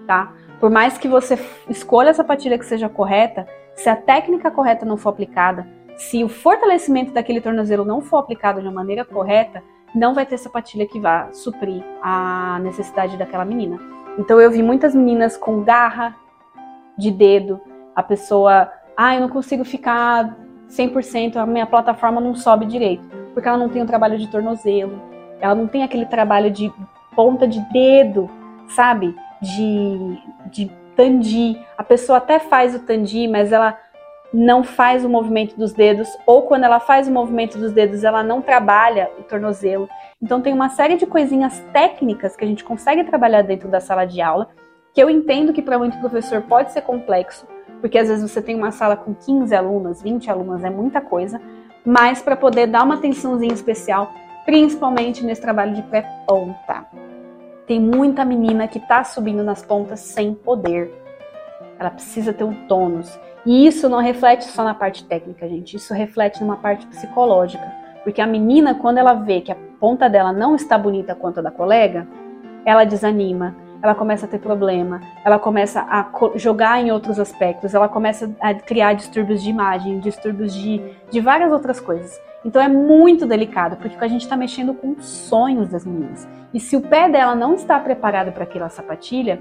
tá? 0.07 0.31
Por 0.61 0.69
mais 0.69 0.95
que 0.95 1.07
você 1.07 1.39
escolha 1.67 2.11
a 2.11 2.13
sapatilha 2.13 2.57
que 2.57 2.65
seja 2.65 2.87
correta, 2.87 3.47
se 3.73 3.89
a 3.89 3.95
técnica 3.95 4.51
correta 4.51 4.85
não 4.85 4.95
for 4.95 5.09
aplicada, 5.09 5.67
se 5.97 6.23
o 6.23 6.29
fortalecimento 6.29 7.11
daquele 7.11 7.41
tornozelo 7.41 7.83
não 7.83 7.99
for 7.99 8.17
aplicado 8.17 8.61
de 8.61 8.67
uma 8.67 8.73
maneira 8.73 9.03
correta, 9.03 9.63
não 9.93 10.13
vai 10.13 10.23
ter 10.23 10.37
sapatilha 10.37 10.85
que 10.85 10.99
vá 10.99 11.31
suprir 11.31 11.83
a 11.99 12.59
necessidade 12.61 13.17
daquela 13.17 13.43
menina. 13.43 13.79
Então 14.19 14.39
eu 14.39 14.51
vi 14.51 14.61
muitas 14.61 14.93
meninas 14.93 15.35
com 15.35 15.63
garra 15.63 16.15
de 16.95 17.09
dedo, 17.09 17.59
a 17.95 18.03
pessoa, 18.03 18.71
ah, 18.95 19.15
eu 19.15 19.21
não 19.21 19.29
consigo 19.29 19.65
ficar 19.65 20.37
100%, 20.69 21.37
a 21.37 21.45
minha 21.45 21.65
plataforma 21.65 22.21
não 22.21 22.35
sobe 22.35 22.67
direito, 22.67 23.03
porque 23.33 23.47
ela 23.47 23.57
não 23.57 23.67
tem 23.67 23.81
o 23.81 23.87
trabalho 23.87 24.15
de 24.15 24.27
tornozelo, 24.27 25.01
ela 25.39 25.55
não 25.55 25.67
tem 25.67 25.81
aquele 25.81 26.05
trabalho 26.05 26.51
de 26.51 26.71
ponta 27.15 27.47
de 27.47 27.59
dedo, 27.73 28.29
sabe? 28.67 29.15
De, 29.41 30.19
de 30.51 30.71
tandi. 30.95 31.59
A 31.77 31.83
pessoa 31.83 32.17
até 32.17 32.39
faz 32.39 32.75
o 32.75 32.79
tandi, 32.79 33.27
mas 33.27 33.51
ela 33.51 33.77
não 34.33 34.63
faz 34.63 35.03
o 35.03 35.09
movimento 35.09 35.57
dos 35.57 35.73
dedos, 35.73 36.07
ou 36.25 36.43
quando 36.43 36.63
ela 36.63 36.79
faz 36.79 37.07
o 37.07 37.11
movimento 37.11 37.57
dos 37.57 37.73
dedos, 37.73 38.03
ela 38.03 38.23
não 38.23 38.41
trabalha 38.41 39.09
o 39.19 39.23
tornozelo. 39.23 39.89
Então 40.21 40.41
tem 40.41 40.53
uma 40.53 40.69
série 40.69 40.95
de 40.95 41.05
coisinhas 41.05 41.59
técnicas 41.73 42.35
que 42.35 42.45
a 42.45 42.47
gente 42.47 42.63
consegue 42.63 43.03
trabalhar 43.03 43.41
dentro 43.41 43.67
da 43.67 43.81
sala 43.81 44.05
de 44.05 44.21
aula, 44.21 44.47
que 44.93 45.01
eu 45.01 45.09
entendo 45.09 45.51
que 45.51 45.61
para 45.61 45.77
muito 45.77 45.99
professor 45.99 46.41
pode 46.43 46.71
ser 46.71 46.81
complexo, 46.81 47.45
porque 47.81 47.97
às 47.97 48.07
vezes 48.07 48.29
você 48.29 48.41
tem 48.41 48.55
uma 48.55 48.71
sala 48.71 48.95
com 48.95 49.13
15 49.13 49.53
alunas, 49.53 50.01
20 50.01 50.29
alunas, 50.29 50.63
é 50.63 50.69
muita 50.69 51.01
coisa, 51.01 51.41
mas 51.85 52.21
para 52.21 52.35
poder 52.35 52.67
dar 52.67 52.83
uma 52.83 52.95
atençãozinha 52.95 53.53
especial, 53.53 54.13
principalmente 54.45 55.25
nesse 55.25 55.41
trabalho 55.41 55.73
de 55.73 55.81
pré-ponta. 55.83 56.85
Tem 57.71 57.79
muita 57.79 58.25
menina 58.25 58.67
que 58.67 58.79
está 58.79 59.01
subindo 59.01 59.45
nas 59.45 59.63
pontas 59.63 60.01
sem 60.01 60.33
poder. 60.33 60.91
Ela 61.79 61.89
precisa 61.89 62.33
ter 62.33 62.43
um 62.43 62.67
tônus. 62.67 63.17
E 63.45 63.65
isso 63.65 63.87
não 63.87 63.99
reflete 63.99 64.43
só 64.43 64.61
na 64.61 64.73
parte 64.73 65.05
técnica, 65.05 65.47
gente, 65.47 65.77
isso 65.77 65.93
reflete 65.93 66.41
numa 66.41 66.57
parte 66.57 66.85
psicológica. 66.87 67.63
Porque 68.03 68.19
a 68.19 68.27
menina, 68.27 68.75
quando 68.75 68.97
ela 68.97 69.13
vê 69.13 69.39
que 69.39 69.53
a 69.53 69.57
ponta 69.79 70.09
dela 70.09 70.33
não 70.33 70.53
está 70.53 70.77
bonita 70.77 71.15
quanto 71.15 71.39
a 71.39 71.43
da 71.43 71.49
colega, 71.49 72.05
ela 72.65 72.83
desanima, 72.83 73.55
ela 73.81 73.95
começa 73.95 74.25
a 74.25 74.29
ter 74.29 74.39
problema, 74.39 75.01
ela 75.25 75.39
começa 75.39 75.81
a 75.81 76.09
jogar 76.35 76.81
em 76.81 76.91
outros 76.91 77.19
aspectos, 77.19 77.73
ela 77.73 77.89
começa 77.89 78.31
a 78.39 78.53
criar 78.53 78.93
distúrbios 78.93 79.41
de 79.41 79.49
imagem, 79.49 79.99
distúrbios 79.99 80.53
de, 80.53 80.81
de 81.09 81.19
várias 81.19 81.51
outras 81.51 81.79
coisas. 81.79 82.21
Então 82.43 82.61
é 82.61 82.67
muito 82.67 83.25
delicado, 83.25 83.77
porque 83.77 83.95
a 83.99 84.07
gente 84.07 84.21
está 84.21 84.35
mexendo 84.35 84.73
com 84.73 84.91
os 84.91 85.05
sonhos 85.05 85.69
das 85.69 85.85
meninas. 85.85 86.27
E 86.53 86.59
se 86.59 86.75
o 86.75 86.81
pé 86.81 87.07
dela 87.09 87.35
não 87.35 87.53
está 87.53 87.79
preparado 87.79 88.31
para 88.31 88.43
aquela 88.43 88.69
sapatilha, 88.69 89.39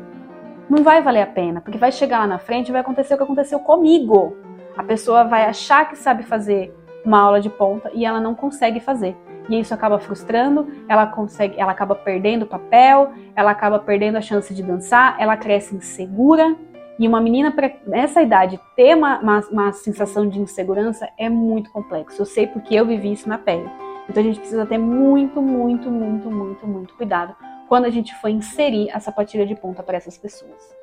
não 0.69 0.83
vai 0.83 1.03
valer 1.03 1.23
a 1.23 1.27
pena, 1.27 1.61
porque 1.61 1.79
vai 1.79 1.91
chegar 1.91 2.21
lá 2.21 2.27
na 2.27 2.39
frente 2.39 2.69
e 2.69 2.73
vai 2.73 2.81
acontecer 2.81 3.15
o 3.15 3.17
que 3.17 3.25
aconteceu 3.25 3.59
comigo. 3.59 4.37
A 4.77 4.83
pessoa 4.83 5.25
vai 5.25 5.45
achar 5.45 5.89
que 5.89 5.97
sabe 5.97 6.23
fazer 6.23 6.75
uma 7.05 7.21
aula 7.21 7.41
de 7.41 7.51
ponta 7.51 7.91
e 7.93 8.05
ela 8.05 8.21
não 8.21 8.35
consegue 8.35 8.79
fazer. 8.81 9.17
E 9.51 9.59
isso 9.59 9.75
acaba 9.75 9.99
frustrando, 9.99 10.69
ela 10.89 11.07
consegue, 11.09 11.61
ela 11.61 11.73
acaba 11.73 11.97
perdendo 11.97 12.45
o 12.45 12.47
papel, 12.47 13.13
ela 13.35 13.51
acaba 13.51 13.81
perdendo 13.81 14.17
a 14.17 14.21
chance 14.21 14.55
de 14.55 14.63
dançar, 14.63 15.17
ela 15.19 15.37
cresce 15.37 15.75
insegura. 15.75 16.57
E 16.99 17.09
uma 17.09 17.21
menina 17.21 17.53
nessa 17.87 18.23
idade 18.23 18.61
ter 18.77 18.97
uma, 18.97 19.19
uma, 19.19 19.41
uma 19.51 19.73
sensação 19.73 20.29
de 20.29 20.39
insegurança 20.39 21.09
é 21.19 21.29
muito 21.29 21.71
complexo. 21.73 22.23
Eu 22.23 22.27
sei 22.27 22.47
porque 22.47 22.75
eu 22.75 22.87
vivi 22.87 23.13
isso 23.13 23.29
na 23.29 23.39
pele. 23.39 23.69
Então 24.09 24.23
a 24.23 24.27
gente 24.27 24.39
precisa 24.39 24.65
ter 24.65 24.79
muito, 24.79 25.43
muito, 25.43 25.91
muito, 25.91 26.31
muito, 26.31 26.67
muito 26.67 26.95
cuidado 26.95 27.35
quando 27.69 27.87
a 27.87 27.91
gente 27.91 28.15
for 28.17 28.29
inserir 28.29 28.91
a 28.91 29.01
sapatilha 29.01 29.47
de 29.47 29.55
ponta 29.55 29.83
para 29.83 29.97
essas 29.97 30.19
pessoas. 30.19 30.75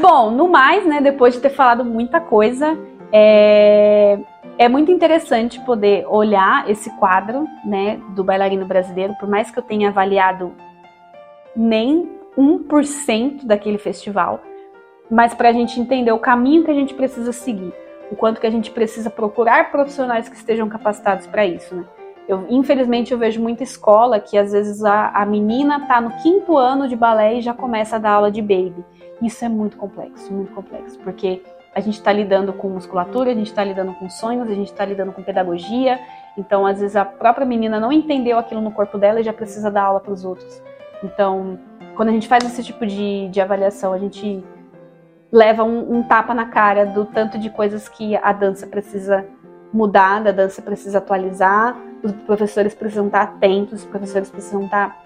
Bom, 0.00 0.30
no 0.30 0.48
mais, 0.48 0.86
né, 0.86 1.00
depois 1.00 1.34
de 1.34 1.40
ter 1.40 1.50
falado 1.50 1.84
muita 1.84 2.20
coisa, 2.20 2.78
é, 3.12 4.18
é 4.58 4.68
muito 4.68 4.90
interessante 4.90 5.60
poder 5.60 6.06
olhar 6.08 6.68
esse 6.70 6.90
quadro, 6.98 7.46
né, 7.64 8.00
do 8.10 8.22
bailarino 8.22 8.66
brasileiro, 8.66 9.14
por 9.18 9.28
mais 9.28 9.50
que 9.50 9.58
eu 9.58 9.62
tenha 9.62 9.88
avaliado 9.88 10.52
nem 11.56 12.08
1% 12.36 13.44
daquele 13.44 13.78
festival, 13.78 14.40
mas 15.10 15.34
para 15.34 15.50
a 15.50 15.52
gente 15.52 15.80
entender 15.80 16.12
o 16.12 16.18
caminho 16.18 16.64
que 16.64 16.70
a 16.70 16.74
gente 16.74 16.94
precisa 16.94 17.32
seguir, 17.32 17.72
o 18.10 18.16
quanto 18.16 18.40
que 18.40 18.46
a 18.46 18.50
gente 18.50 18.70
precisa 18.70 19.10
procurar 19.10 19.70
profissionais 19.70 20.28
que 20.28 20.36
estejam 20.36 20.68
capacitados 20.68 21.26
para 21.26 21.44
isso, 21.46 21.74
né? 21.74 21.84
Eu, 22.26 22.46
infelizmente, 22.48 23.12
eu 23.12 23.18
vejo 23.18 23.40
muita 23.40 23.62
escola 23.62 24.18
que 24.18 24.38
às 24.38 24.52
vezes 24.52 24.82
a, 24.82 25.08
a 25.10 25.26
menina 25.26 25.76
está 25.76 26.00
no 26.00 26.10
quinto 26.22 26.56
ano 26.56 26.88
de 26.88 26.96
balé 26.96 27.34
e 27.34 27.42
já 27.42 27.52
começa 27.52 27.96
a 27.96 27.98
dar 27.98 28.12
aula 28.12 28.30
de 28.30 28.40
baby. 28.40 28.82
Isso 29.20 29.44
é 29.44 29.48
muito 29.48 29.76
complexo, 29.76 30.32
muito 30.32 30.52
complexo, 30.54 30.98
porque 31.00 31.42
a 31.74 31.80
gente 31.80 31.94
está 31.94 32.12
lidando 32.12 32.52
com 32.52 32.68
musculatura, 32.68 33.30
a 33.30 33.34
gente 33.34 33.48
está 33.48 33.64
lidando 33.64 33.94
com 33.94 34.08
sonhos, 34.08 34.48
a 34.48 34.54
gente 34.54 34.70
está 34.70 34.84
lidando 34.84 35.12
com 35.12 35.22
pedagogia. 35.22 35.98
Então, 36.38 36.66
às 36.66 36.80
vezes, 36.80 36.94
a 36.94 37.04
própria 37.04 37.44
menina 37.44 37.80
não 37.80 37.92
entendeu 37.92 38.38
aquilo 38.38 38.60
no 38.60 38.70
corpo 38.70 38.96
dela 38.96 39.20
e 39.20 39.24
já 39.24 39.32
precisa 39.32 39.70
dar 39.70 39.82
aula 39.82 40.00
para 40.00 40.12
os 40.12 40.24
outros. 40.24 40.62
Então, 41.02 41.58
quando 41.96 42.10
a 42.10 42.12
gente 42.12 42.28
faz 42.28 42.44
esse 42.44 42.62
tipo 42.62 42.86
de, 42.86 43.28
de 43.28 43.40
avaliação, 43.40 43.92
a 43.92 43.98
gente 43.98 44.44
leva 45.32 45.64
um, 45.64 45.98
um 45.98 46.02
tapa 46.04 46.32
na 46.32 46.46
cara 46.46 46.86
do 46.86 47.04
tanto 47.04 47.38
de 47.38 47.50
coisas 47.50 47.88
que 47.88 48.16
a 48.16 48.32
dança 48.32 48.66
precisa 48.66 49.26
mudar, 49.72 50.24
a 50.26 50.30
dança 50.30 50.62
precisa 50.62 50.98
atualizar, 50.98 51.76
os 52.02 52.12
professores 52.12 52.72
precisam 52.72 53.06
estar 53.06 53.22
atentos, 53.22 53.80
os 53.80 53.84
professores 53.84 54.30
precisam 54.30 54.64
estar 54.64 54.96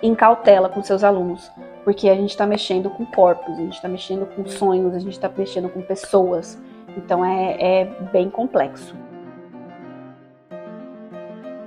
em 0.00 0.14
cautela 0.14 0.68
com 0.68 0.80
seus 0.82 1.02
alunos, 1.02 1.50
porque 1.84 2.08
a 2.08 2.14
gente 2.14 2.30
está 2.30 2.46
mexendo 2.46 2.90
com 2.90 3.04
corpos, 3.04 3.54
a 3.54 3.60
gente 3.60 3.74
está 3.74 3.88
mexendo 3.88 4.26
com 4.26 4.46
sonhos, 4.46 4.94
a 4.94 4.98
gente 4.98 5.12
está 5.12 5.30
mexendo 5.36 5.68
com 5.68 5.82
pessoas, 5.82 6.60
então 6.96 7.24
é, 7.24 7.56
é 7.60 7.84
bem 8.12 8.30
complexo. 8.30 8.94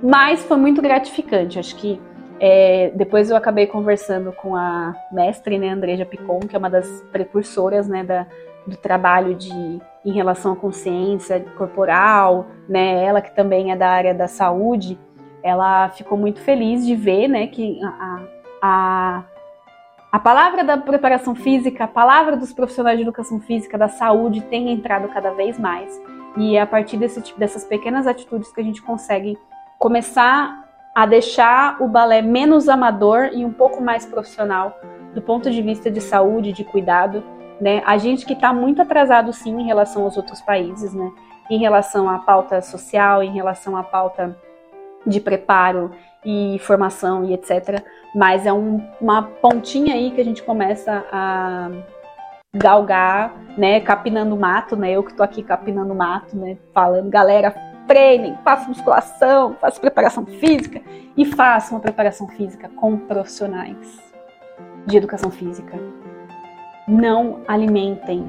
Mas 0.02 0.44
foi 0.44 0.56
muito 0.56 0.80
gratificante, 0.82 1.58
acho 1.58 1.76
que 1.76 2.00
é, 2.38 2.90
depois 2.94 3.30
eu 3.30 3.36
acabei 3.36 3.66
conversando 3.66 4.30
com 4.32 4.54
a 4.54 4.94
mestre, 5.10 5.58
né, 5.58 5.70
Andreja 5.70 6.04
Picon, 6.04 6.40
que 6.40 6.54
é 6.54 6.58
uma 6.58 6.68
das 6.68 7.02
precursoras, 7.10 7.88
né, 7.88 8.04
da, 8.04 8.26
do 8.66 8.76
trabalho 8.76 9.34
de 9.34 9.80
em 10.04 10.12
relação 10.12 10.52
à 10.52 10.56
consciência 10.56 11.40
corporal, 11.56 12.46
né? 12.68 13.04
Ela 13.04 13.20
que 13.20 13.34
também 13.34 13.72
é 13.72 13.76
da 13.76 13.88
área 13.88 14.14
da 14.14 14.28
saúde, 14.28 14.96
ela 15.42 15.88
ficou 15.88 16.16
muito 16.16 16.40
feliz 16.40 16.86
de 16.86 16.94
ver, 16.94 17.26
né, 17.26 17.48
que 17.48 17.80
a, 17.82 18.22
a, 18.62 19.24
a 20.16 20.18
palavra 20.18 20.64
da 20.64 20.78
preparação 20.78 21.34
física, 21.34 21.84
a 21.84 21.88
palavra 21.88 22.36
dos 22.36 22.52
profissionais 22.52 22.96
de 22.96 23.02
educação 23.02 23.38
física, 23.40 23.76
da 23.76 23.88
saúde, 23.88 24.40
tem 24.42 24.72
entrado 24.72 25.08
cada 25.08 25.30
vez 25.32 25.58
mais. 25.58 26.00
E 26.36 26.56
é 26.56 26.60
a 26.60 26.66
partir 26.66 26.96
desse, 26.96 27.20
dessas 27.38 27.64
pequenas 27.64 28.06
atitudes 28.06 28.52
que 28.52 28.60
a 28.60 28.64
gente 28.64 28.80
consegue 28.82 29.38
começar 29.78 30.64
a 30.94 31.04
deixar 31.04 31.82
o 31.82 31.88
balé 31.88 32.22
menos 32.22 32.68
amador 32.68 33.30
e 33.32 33.44
um 33.44 33.52
pouco 33.52 33.82
mais 33.82 34.06
profissional 34.06 34.74
do 35.14 35.20
ponto 35.20 35.50
de 35.50 35.60
vista 35.60 35.90
de 35.90 36.00
saúde, 36.00 36.52
de 36.52 36.64
cuidado 36.64 37.22
né? 37.60 37.82
A 37.86 37.96
gente 37.96 38.26
que 38.26 38.34
está 38.34 38.52
muito 38.52 38.82
atrasado 38.82 39.32
sim 39.32 39.60
em 39.60 39.66
relação 39.66 40.04
aos 40.04 40.16
outros 40.16 40.40
países, 40.40 40.92
né? 40.92 41.10
Em 41.50 41.58
relação 41.58 42.08
à 42.08 42.18
pauta 42.18 42.60
social, 42.60 43.22
em 43.22 43.32
relação 43.32 43.76
à 43.76 43.82
pauta 43.82 44.36
de 45.06 45.20
preparo 45.20 45.92
e 46.26 46.58
formação 46.58 47.24
e 47.24 47.32
etc. 47.32 47.82
Mas 48.14 48.44
é 48.44 48.52
um, 48.52 48.84
uma 49.00 49.22
pontinha 49.22 49.94
aí 49.94 50.10
que 50.10 50.20
a 50.20 50.24
gente 50.24 50.42
começa 50.42 51.06
a 51.12 51.70
galgar, 52.52 53.32
né? 53.56 53.80
Capinando 53.80 54.36
mato, 54.36 54.76
né? 54.76 54.90
Eu 54.90 55.04
que 55.04 55.14
tô 55.14 55.22
aqui 55.22 55.42
capinando 55.42 55.94
mato, 55.94 56.36
né? 56.36 56.58
Falando, 56.74 57.08
galera, 57.08 57.54
treinem, 57.86 58.36
façam 58.42 58.68
musculação, 58.68 59.54
façam 59.60 59.80
preparação 59.80 60.26
física 60.26 60.82
e 61.16 61.24
façam 61.24 61.76
uma 61.76 61.80
preparação 61.80 62.26
física 62.28 62.68
com 62.70 62.96
profissionais 62.96 64.02
de 64.84 64.96
educação 64.96 65.30
física. 65.30 65.78
Não 66.88 67.42
alimentem 67.46 68.28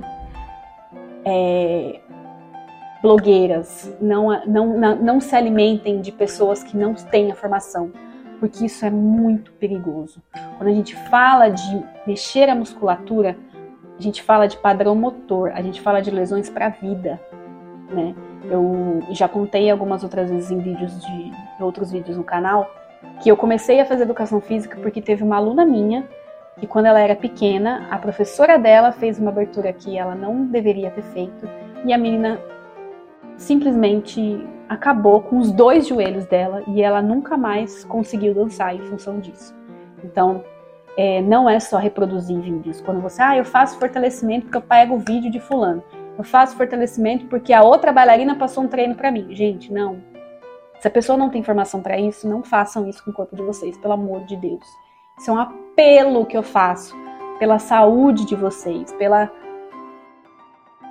é, 1.25 1.99
blogueiras, 3.07 3.95
não, 4.01 4.45
não, 4.45 4.77
não, 4.77 4.95
não 4.97 5.21
se 5.21 5.33
alimentem 5.33 6.01
de 6.01 6.11
pessoas 6.11 6.61
que 6.61 6.75
não 6.75 6.93
têm 6.93 7.31
a 7.31 7.35
formação, 7.35 7.89
porque 8.37 8.65
isso 8.65 8.85
é 8.85 8.89
muito 8.89 9.53
perigoso. 9.53 10.21
Quando 10.57 10.67
a 10.69 10.73
gente 10.73 10.93
fala 11.09 11.47
de 11.47 11.83
mexer 12.05 12.49
a 12.49 12.55
musculatura, 12.55 13.37
a 13.97 14.01
gente 14.01 14.21
fala 14.21 14.45
de 14.45 14.57
padrão 14.57 14.93
motor, 14.93 15.51
a 15.53 15.61
gente 15.61 15.79
fala 15.79 16.01
de 16.01 16.11
lesões 16.11 16.49
para 16.49 16.65
a 16.65 16.69
vida, 16.69 17.17
né? 17.89 18.13
Eu 18.43 19.01
já 19.11 19.29
contei 19.29 19.71
algumas 19.71 20.03
outras 20.03 20.29
vezes 20.29 20.51
em 20.51 20.59
vídeos 20.59 21.01
de 21.01 21.31
em 21.59 21.63
outros 21.63 21.91
vídeos 21.91 22.17
no 22.17 22.23
canal 22.23 22.69
que 23.21 23.29
eu 23.29 23.37
comecei 23.37 23.79
a 23.79 23.85
fazer 23.85 24.03
educação 24.03 24.41
física 24.41 24.77
porque 24.81 25.01
teve 25.01 25.23
uma 25.23 25.37
aluna 25.37 25.65
minha 25.65 26.07
que 26.59 26.67
quando 26.67 26.87
ela 26.87 26.99
era 26.99 27.15
pequena, 27.15 27.87
a 27.89 27.97
professora 27.97 28.59
dela 28.59 28.91
fez 28.91 29.17
uma 29.17 29.31
abertura 29.31 29.71
que 29.71 29.97
ela 29.97 30.13
não 30.13 30.45
deveria 30.45 30.91
ter 30.91 31.03
feito 31.03 31.49
e 31.85 31.93
a 31.93 31.97
menina 31.97 32.39
simplesmente 33.37 34.45
acabou 34.67 35.21
com 35.21 35.37
os 35.37 35.51
dois 35.51 35.87
joelhos 35.87 36.25
dela 36.25 36.63
e 36.67 36.81
ela 36.81 37.01
nunca 37.01 37.37
mais 37.37 37.83
conseguiu 37.85 38.33
dançar 38.33 38.75
em 38.75 38.81
função 38.85 39.19
disso. 39.19 39.55
Então, 40.03 40.43
é, 40.97 41.21
não 41.21 41.49
é 41.49 41.59
só 41.59 41.77
reproduzir 41.77 42.39
vídeos. 42.39 42.81
Quando 42.81 43.01
você, 43.01 43.21
ah, 43.21 43.37
eu 43.37 43.45
faço 43.45 43.79
fortalecimento 43.79 44.45
porque 44.45 44.57
eu 44.57 44.61
pego 44.61 44.95
o 44.95 44.99
vídeo 44.99 45.31
de 45.31 45.39
fulano. 45.39 45.83
Eu 46.17 46.23
faço 46.23 46.55
fortalecimento 46.55 47.27
porque 47.27 47.53
a 47.53 47.63
outra 47.63 47.93
bailarina 47.93 48.35
passou 48.35 48.63
um 48.63 48.67
treino 48.67 48.95
para 48.95 49.11
mim. 49.11 49.27
Gente, 49.35 49.71
não. 49.71 50.01
Se 50.79 50.87
a 50.87 50.91
pessoa 50.91 51.17
não 51.17 51.29
tem 51.29 51.43
formação 51.43 51.81
para 51.81 51.99
isso, 51.99 52.27
não 52.27 52.43
façam 52.43 52.87
isso 52.87 53.03
com 53.03 53.11
o 53.11 53.13
corpo 53.13 53.35
de 53.35 53.43
vocês, 53.43 53.77
pelo 53.77 53.93
amor 53.93 54.25
de 54.25 54.35
Deus. 54.35 54.65
Isso 55.17 55.29
é 55.29 55.33
um 55.33 55.39
apelo 55.39 56.25
que 56.25 56.37
eu 56.37 56.43
faço 56.43 56.95
pela 57.39 57.59
saúde 57.59 58.25
de 58.25 58.35
vocês, 58.35 58.91
pela 58.93 59.31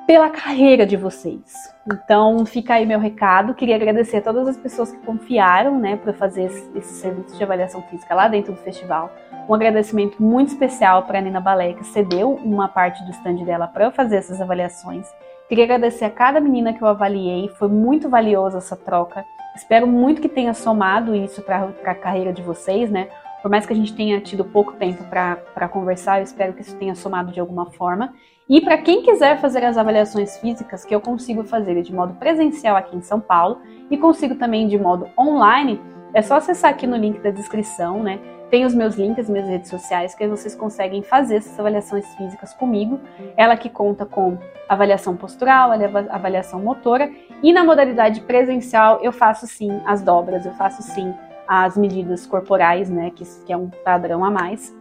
pela 0.06 0.30
carreira 0.30 0.86
de 0.86 0.96
vocês. 0.96 1.74
Então, 1.92 2.46
fica 2.46 2.74
aí 2.74 2.86
meu 2.86 3.00
recado. 3.00 3.54
Queria 3.54 3.74
agradecer 3.74 4.18
a 4.18 4.22
todas 4.22 4.46
as 4.46 4.56
pessoas 4.56 4.92
que 4.92 4.98
confiaram, 4.98 5.78
né, 5.78 5.96
para 5.96 6.12
fazer 6.12 6.44
esse, 6.44 6.78
esse, 6.78 6.94
serviço 6.94 7.36
de 7.36 7.42
avaliação 7.42 7.82
física 7.82 8.14
lá 8.14 8.28
dentro 8.28 8.52
do 8.52 8.58
festival. 8.60 9.10
Um 9.48 9.54
agradecimento 9.54 10.22
muito 10.22 10.48
especial 10.48 11.02
para 11.02 11.18
a 11.18 11.20
Nina 11.20 11.40
Balé, 11.40 11.72
que 11.72 11.84
cedeu 11.84 12.34
uma 12.44 12.68
parte 12.68 13.04
do 13.04 13.10
stand 13.10 13.44
dela 13.44 13.66
para 13.66 13.86
eu 13.86 13.90
fazer 13.90 14.16
essas 14.16 14.40
avaliações. 14.40 15.06
Queria 15.48 15.64
agradecer 15.64 16.04
a 16.04 16.10
cada 16.10 16.40
menina 16.40 16.72
que 16.72 16.82
eu 16.82 16.88
avaliei, 16.88 17.48
foi 17.48 17.68
muito 17.68 18.08
valiosa 18.08 18.58
essa 18.58 18.76
troca. 18.76 19.24
Espero 19.54 19.86
muito 19.86 20.20
que 20.20 20.28
tenha 20.28 20.52
somado 20.54 21.14
isso 21.14 21.42
para 21.42 21.68
a 21.84 21.94
carreira 21.94 22.32
de 22.32 22.42
vocês, 22.42 22.90
né? 22.90 23.08
Por 23.46 23.50
mais 23.50 23.64
que 23.64 23.72
a 23.72 23.76
gente 23.76 23.94
tenha 23.94 24.20
tido 24.20 24.44
pouco 24.44 24.72
tempo 24.72 25.04
para 25.04 25.68
conversar, 25.68 26.18
eu 26.18 26.24
espero 26.24 26.52
que 26.52 26.62
isso 26.62 26.76
tenha 26.78 26.96
somado 26.96 27.30
de 27.30 27.38
alguma 27.38 27.66
forma. 27.66 28.12
E 28.48 28.60
para 28.60 28.76
quem 28.76 29.02
quiser 29.02 29.40
fazer 29.40 29.64
as 29.64 29.78
avaliações 29.78 30.36
físicas, 30.38 30.84
que 30.84 30.92
eu 30.92 31.00
consigo 31.00 31.44
fazer 31.44 31.80
de 31.80 31.94
modo 31.94 32.14
presencial 32.14 32.74
aqui 32.74 32.96
em 32.96 33.02
São 33.02 33.20
Paulo 33.20 33.60
e 33.88 33.96
consigo 33.96 34.34
também 34.34 34.66
de 34.66 34.76
modo 34.76 35.08
online, 35.16 35.80
é 36.12 36.22
só 36.22 36.38
acessar 36.38 36.72
aqui 36.72 36.88
no 36.88 36.96
link 36.96 37.20
da 37.20 37.30
descrição, 37.30 38.02
né? 38.02 38.18
Tem 38.50 38.64
os 38.64 38.74
meus 38.74 38.96
links, 38.96 39.30
minhas 39.30 39.48
redes 39.48 39.70
sociais, 39.70 40.12
que 40.12 40.26
vocês 40.26 40.56
conseguem 40.56 41.04
fazer 41.04 41.36
essas 41.36 41.56
avaliações 41.56 42.04
físicas 42.16 42.52
comigo. 42.52 42.98
Ela 43.36 43.56
que 43.56 43.70
conta 43.70 44.04
com 44.04 44.38
avaliação 44.68 45.16
postural, 45.16 45.70
avaliação 46.10 46.60
motora. 46.60 47.08
E 47.44 47.52
na 47.52 47.62
modalidade 47.62 48.22
presencial, 48.22 48.98
eu 49.04 49.12
faço 49.12 49.46
sim 49.46 49.70
as 49.86 50.02
dobras, 50.02 50.44
eu 50.44 50.52
faço 50.54 50.82
sim 50.82 51.14
as 51.46 51.76
medidas 51.76 52.26
corporais, 52.26 52.88
né? 52.90 53.10
Que, 53.14 53.24
que 53.44 53.52
é 53.52 53.56
um 53.56 53.68
padrão 53.84 54.24
a 54.24 54.30
mais 54.30 54.74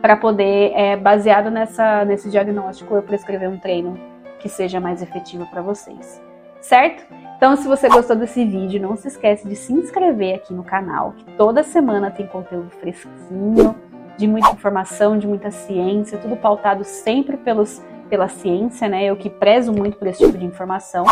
para 0.00 0.16
poder, 0.16 0.72
é, 0.74 0.96
baseado 0.96 1.50
nessa, 1.50 2.04
nesse 2.04 2.30
diagnóstico, 2.30 2.94
eu 2.94 3.02
prescrever 3.02 3.48
um 3.48 3.58
treino 3.58 3.98
que 4.38 4.48
seja 4.48 4.80
mais 4.80 5.02
efetivo 5.02 5.46
para 5.46 5.60
vocês, 5.60 6.22
certo? 6.60 7.04
Então, 7.36 7.56
se 7.56 7.66
você 7.66 7.88
gostou 7.88 8.16
desse 8.16 8.44
vídeo, 8.44 8.80
não 8.80 8.96
se 8.96 9.08
esquece 9.08 9.48
de 9.48 9.56
se 9.56 9.72
inscrever 9.72 10.36
aqui 10.36 10.54
no 10.54 10.62
canal, 10.62 11.12
que 11.12 11.24
toda 11.36 11.62
semana 11.62 12.10
tem 12.10 12.26
conteúdo 12.26 12.70
fresquinho, 12.70 13.74
de 14.16 14.26
muita 14.26 14.50
informação, 14.50 15.16
de 15.16 15.26
muita 15.26 15.50
ciência, 15.50 16.18
tudo 16.18 16.36
pautado 16.36 16.82
sempre 16.82 17.36
pelos, 17.36 17.80
pela 18.08 18.28
ciência, 18.28 18.88
né? 18.88 19.04
Eu 19.04 19.16
que 19.16 19.30
prezo 19.30 19.72
muito 19.72 19.96
por 19.96 20.08
esse 20.08 20.24
tipo 20.24 20.36
de 20.36 20.44
informação. 20.44 21.04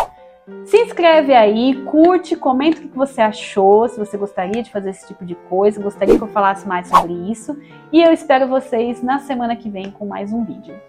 Se 0.64 0.76
inscreve 0.76 1.34
aí, 1.34 1.74
curte, 1.86 2.36
comenta 2.36 2.78
o 2.78 2.82
que 2.82 2.96
você 2.96 3.20
achou, 3.20 3.88
se 3.88 3.98
você 3.98 4.16
gostaria 4.16 4.62
de 4.62 4.70
fazer 4.70 4.90
esse 4.90 5.04
tipo 5.08 5.24
de 5.24 5.34
coisa, 5.34 5.82
gostaria 5.82 6.16
que 6.16 6.22
eu 6.22 6.28
falasse 6.28 6.68
mais 6.68 6.88
sobre 6.88 7.12
isso. 7.12 7.56
E 7.92 8.00
eu 8.00 8.12
espero 8.12 8.46
vocês 8.46 9.02
na 9.02 9.18
semana 9.18 9.56
que 9.56 9.68
vem 9.68 9.90
com 9.90 10.06
mais 10.06 10.32
um 10.32 10.44
vídeo. 10.44 10.80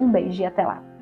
Um 0.00 0.10
beijo 0.10 0.40
e 0.40 0.46
até 0.46 0.64
lá! 0.64 0.95